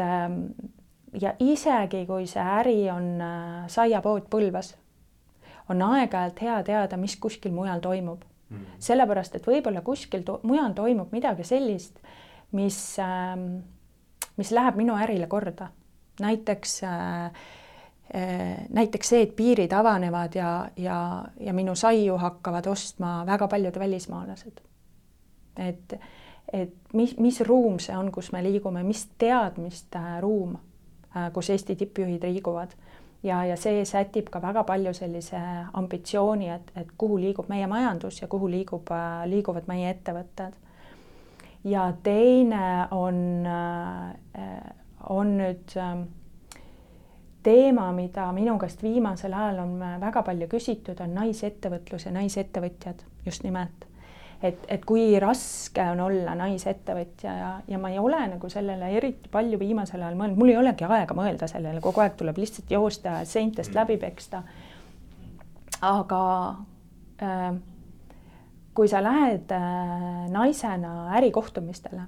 ja 1.22 1.34
isegi, 1.39 2.06
kui 2.06 2.28
see 2.28 2.43
äri 2.43 2.89
on 2.91 3.24
saiapood 3.67 4.28
Põlvas 4.30 4.76
on 5.70 5.82
aeg-ajalt 5.82 6.41
hea 6.41 6.58
teada, 6.63 6.98
mis 6.98 7.15
kuskil 7.20 7.52
mujal 7.52 7.80
toimub 7.84 8.24
mm.. 8.50 8.78
sellepärast, 8.80 9.36
et 9.36 9.48
võib-olla 9.48 9.82
kuskil 9.86 10.24
to 10.28 10.39
mujal 10.48 10.74
toimub 10.76 11.12
midagi 11.15 11.43
sellist, 11.48 12.00
mis 12.56 12.78
äh,, 13.04 13.34
mis 14.38 14.52
läheb 14.52 14.76
minu 14.76 14.95
ärile 14.95 15.28
korda. 15.28 15.69
näiteks 16.19 16.84
äh, 16.84 17.26
äh, 17.26 18.65
näiteks 18.69 19.10
see, 19.10 19.21
et 19.21 19.36
piirid 19.36 19.71
avanevad 19.71 20.36
ja, 20.36 20.69
ja, 20.78 21.26
ja 21.39 21.54
minu 21.54 21.76
saiu 21.76 22.17
hakkavad 22.17 22.67
ostma 22.67 23.26
väga 23.26 23.47
paljud 23.47 23.80
välismaalased. 23.80 24.62
et, 25.58 26.00
et 26.54 26.73
mis, 26.93 27.17
mis 27.17 27.41
ruum 27.41 27.80
see 27.80 27.97
on, 27.97 28.12
kus 28.12 28.32
me 28.32 28.43
liigume, 28.43 28.84
mis 28.84 29.08
teadmiste 29.17 30.00
ruum, 30.21 30.58
äh, 31.15 31.32
kus 31.34 31.50
Eesti 31.50 31.76
tippjuhid 31.76 32.23
liiguvad 32.23 32.78
ja, 33.23 33.45
ja 33.45 33.58
see 33.58 33.86
sätib 33.86 34.30
ka 34.32 34.41
väga 34.41 34.63
palju 34.67 34.93
sellise 34.93 35.39
ambitsiooni, 35.73 36.50
et, 36.54 36.71
et 36.76 36.93
kuhu 36.97 37.19
liigub 37.21 37.50
meie 37.50 37.67
majandus 37.67 38.21
ja 38.21 38.28
kuhu 38.28 38.50
liigub, 38.52 38.91
liiguvad 39.26 39.67
meie 39.67 39.89
ettevõtted. 39.95 40.56
Ja 41.63 41.93
teine 42.04 42.88
on, 42.91 43.48
on 45.10 45.34
nüüd 45.38 45.76
ähm, 45.78 46.06
teema, 47.48 47.91
mida 47.96 48.30
minu 48.36 48.58
käest 48.60 48.84
viimasel 48.84 49.34
ajal 49.34 49.62
on 49.63 49.76
väga 50.02 50.24
palju 50.28 50.48
küsitud, 50.52 51.00
on 51.04 51.13
naisettevõtlus 51.15 52.08
ja 52.08 52.15
naisettevõtjad. 52.15 53.06
Just 53.26 53.43
nimelt. 53.43 53.86
Et, 54.43 54.60
et 54.70 54.84
kui 54.86 55.15
raske 55.20 55.82
on 55.93 56.00
olla 56.06 56.36
naisettevõtja 56.38 57.32
ja, 57.34 57.48
ja 57.67 57.80
ma 57.82 57.89
ei 57.89 57.98
ole 58.00 58.20
nagu 58.36 58.50
sellele 58.54 58.91
eriti 59.00 59.32
palju 59.34 59.58
viimasel 59.60 60.04
ajal 60.04 60.20
mõelnud, 60.20 60.38
mul 60.38 60.52
ei 60.54 60.60
olegi 60.60 60.86
aega 60.86 61.15
mõelda 61.17 61.50
sellele, 61.50 61.82
kogu 61.82 62.04
aeg 62.04 62.20
tuleb 62.20 62.38
lihtsalt 62.38 62.70
joosta, 62.72 63.15
seintest 63.26 63.74
läbi 63.74 63.98
peksta. 63.98 64.43
aga 65.82 66.22
äh, 67.24 67.50
kui 68.77 68.89
sa 68.89 69.01
lähed 69.01 69.49
äh, 69.55 70.27
naisena 70.29 71.09
ärikohtumistele, 71.17 72.03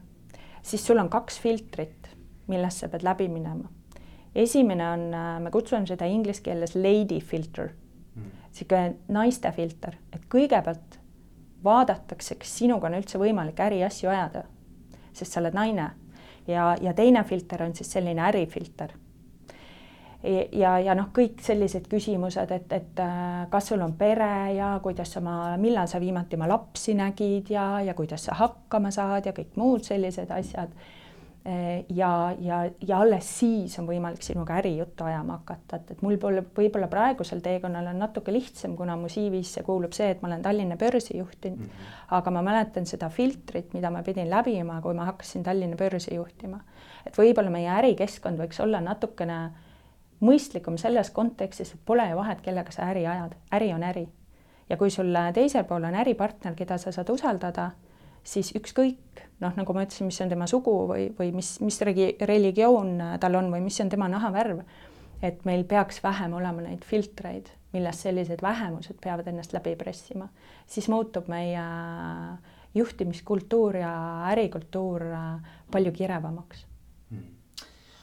siis 0.62 0.86
sul 0.86 1.02
on 1.02 1.10
kaks 1.10 1.40
filtrit, 1.42 2.12
millest 2.50 2.84
sa 2.84 2.90
pead 2.92 3.06
läbi 3.06 3.26
minema. 3.32 3.70
esimene 4.36 4.90
on 4.90 5.14
äh,, 5.14 5.40
me 5.42 5.52
kutsume 5.52 5.88
seda 5.90 6.06
inglise 6.06 6.44
keeles 6.46 6.76
lady 6.76 7.18
filter 7.20 7.72
mm., 8.16 8.30
niisugune 8.52 8.96
naiste 9.08 9.52
filter, 9.52 9.98
et 10.14 10.28
kõigepealt 10.30 11.00
vaadatakse, 11.64 12.36
kas 12.36 12.54
sinuga 12.62 12.88
on 12.88 13.00
üldse 13.00 13.18
võimalik 13.18 13.60
äriasju 13.66 14.10
ajada, 14.10 14.46
sest 15.14 15.34
sa 15.34 15.42
oled 15.42 15.58
naine 15.58 15.90
ja, 16.48 16.76
ja 16.82 16.94
teine 16.94 17.24
filter 17.24 17.64
on 17.66 17.74
siis 17.76 17.92
selline 17.92 18.22
ärifilter. 18.30 18.94
Ja, 20.24 20.78
ja 20.84 20.96
noh, 20.96 21.10
kõik 21.16 21.42
sellised 21.44 21.88
küsimused, 21.92 22.52
et, 22.52 22.72
et 22.76 23.02
äh, 23.04 23.48
kas 23.50 23.72
sul 23.72 23.82
on 23.82 23.94
pere 24.00 24.54
ja 24.58 24.74
kuidas 24.84 25.14
sa 25.16 25.22
oma, 25.24 25.58
millal 25.58 25.88
sa 25.88 26.00
viimati 26.00 26.36
oma 26.36 26.50
lapsi 26.52 26.96
nägid 27.00 27.52
ja, 27.54 27.82
ja 27.86 27.94
kuidas 27.98 28.28
sa 28.28 28.38
hakkama 28.40 28.92
saad 28.92 29.30
ja 29.30 29.36
kõik 29.36 29.56
muud 29.60 29.88
sellised 29.88 30.32
asjad 30.36 30.76
Eh, 31.46 31.86
ja, 31.90 32.36
ja, 32.40 32.70
ja 32.88 32.98
alles 33.00 33.28
siis 33.40 33.78
on 33.80 33.86
võimalik 33.88 34.22
sinuga 34.22 34.58
ärijuttu 34.60 35.06
ajama 35.08 35.38
hakata, 35.38 35.78
et, 35.80 35.94
et 35.96 36.02
mul 36.04 36.18
pole 36.20 36.44
võib-olla 36.44 36.90
praegusel 36.92 37.40
teekonnal 37.42 37.88
on 37.94 38.02
natuke 38.04 38.34
lihtsam, 38.36 38.74
kuna 38.76 38.98
mu 39.00 39.08
CV-sse 39.08 39.64
kuulub 39.64 39.96
see, 39.96 40.10
et 40.12 40.20
ma 40.20 40.28
olen 40.28 40.44
Tallinna 40.44 40.76
börsi 40.78 41.16
juhtinud 41.16 41.62
mm. 41.62 41.70
-hmm. 41.70 41.96
aga 42.18 42.34
ma 42.36 42.44
mäletan 42.44 42.86
seda 42.86 43.08
filtrit, 43.10 43.72
mida 43.74 43.90
ma 43.90 44.04
pidin 44.04 44.28
läbima, 44.30 44.82
kui 44.84 44.94
ma 44.94 45.08
hakkasin 45.08 45.48
Tallinna 45.48 45.80
börsi 45.80 46.16
juhtima. 46.16 46.60
et 47.08 47.18
võib-olla 47.18 47.50
meie 47.50 47.72
ärikeskkond 47.72 48.38
võiks 48.38 48.60
olla 48.64 48.82
natukene 48.82 49.40
mõistlikum 50.26 50.78
selles 50.78 51.12
kontekstis, 51.16 51.74
et 51.74 51.84
pole 51.86 52.10
ju 52.10 52.18
vahet, 52.18 52.42
kellega 52.42 52.72
sa 52.72 52.90
äri 52.92 53.06
ajad, 53.08 53.36
äri 53.56 53.74
on 53.74 53.84
äri. 53.84 54.08
ja 54.70 54.78
kui 54.78 54.92
sul 54.94 55.16
teisel 55.34 55.64
pool 55.66 55.84
on 55.84 55.96
äripartner, 55.96 56.56
keda 56.56 56.78
sa 56.78 56.92
saad 56.92 57.10
usaldada 57.10 57.72
siis 58.24 58.52
ükskõik 58.56 59.24
noh, 59.40 59.56
nagu 59.56 59.74
ma 59.76 59.86
ütlesin, 59.86 60.10
mis 60.10 60.20
on 60.24 60.32
tema 60.32 60.48
sugu 60.50 60.76
või, 60.90 61.10
või 61.18 61.32
mis, 61.36 61.56
mis 61.64 61.80
regi-, 61.86 62.14
religioon 62.28 62.98
tal 63.22 63.40
on 63.40 63.50
või 63.54 63.64
mis 63.66 63.80
on 63.84 63.92
tema 63.92 64.10
nahavärv, 64.12 64.62
et 65.26 65.44
meil 65.48 65.66
peaks 65.68 66.02
vähem 66.04 66.36
olema 66.38 66.64
neid 66.66 66.86
filtreid, 66.88 67.50
millest 67.74 68.06
sellised 68.06 68.44
vähemused 68.44 69.00
peavad 69.02 69.28
ennast 69.30 69.54
läbi 69.56 69.76
pressima, 69.80 70.30
siis 70.68 70.90
muutub 70.92 71.30
meie 71.32 71.66
juhtimiskultuur 72.76 73.80
ja 73.82 73.92
ärikultuur 74.30 75.06
palju 75.72 75.94
kirevamaks. 75.96 76.66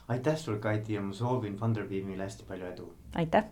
Aitäh 0.08 0.36
sulle, 0.38 0.58
Kaiti, 0.58 0.94
ja 0.94 1.00
ma 1.02 1.12
soovin 1.12 1.56
Funderbeamile 1.56 2.22
hästi 2.22 2.44
palju 2.48 2.66
edu. 2.66 2.94
aitäh 3.14 3.44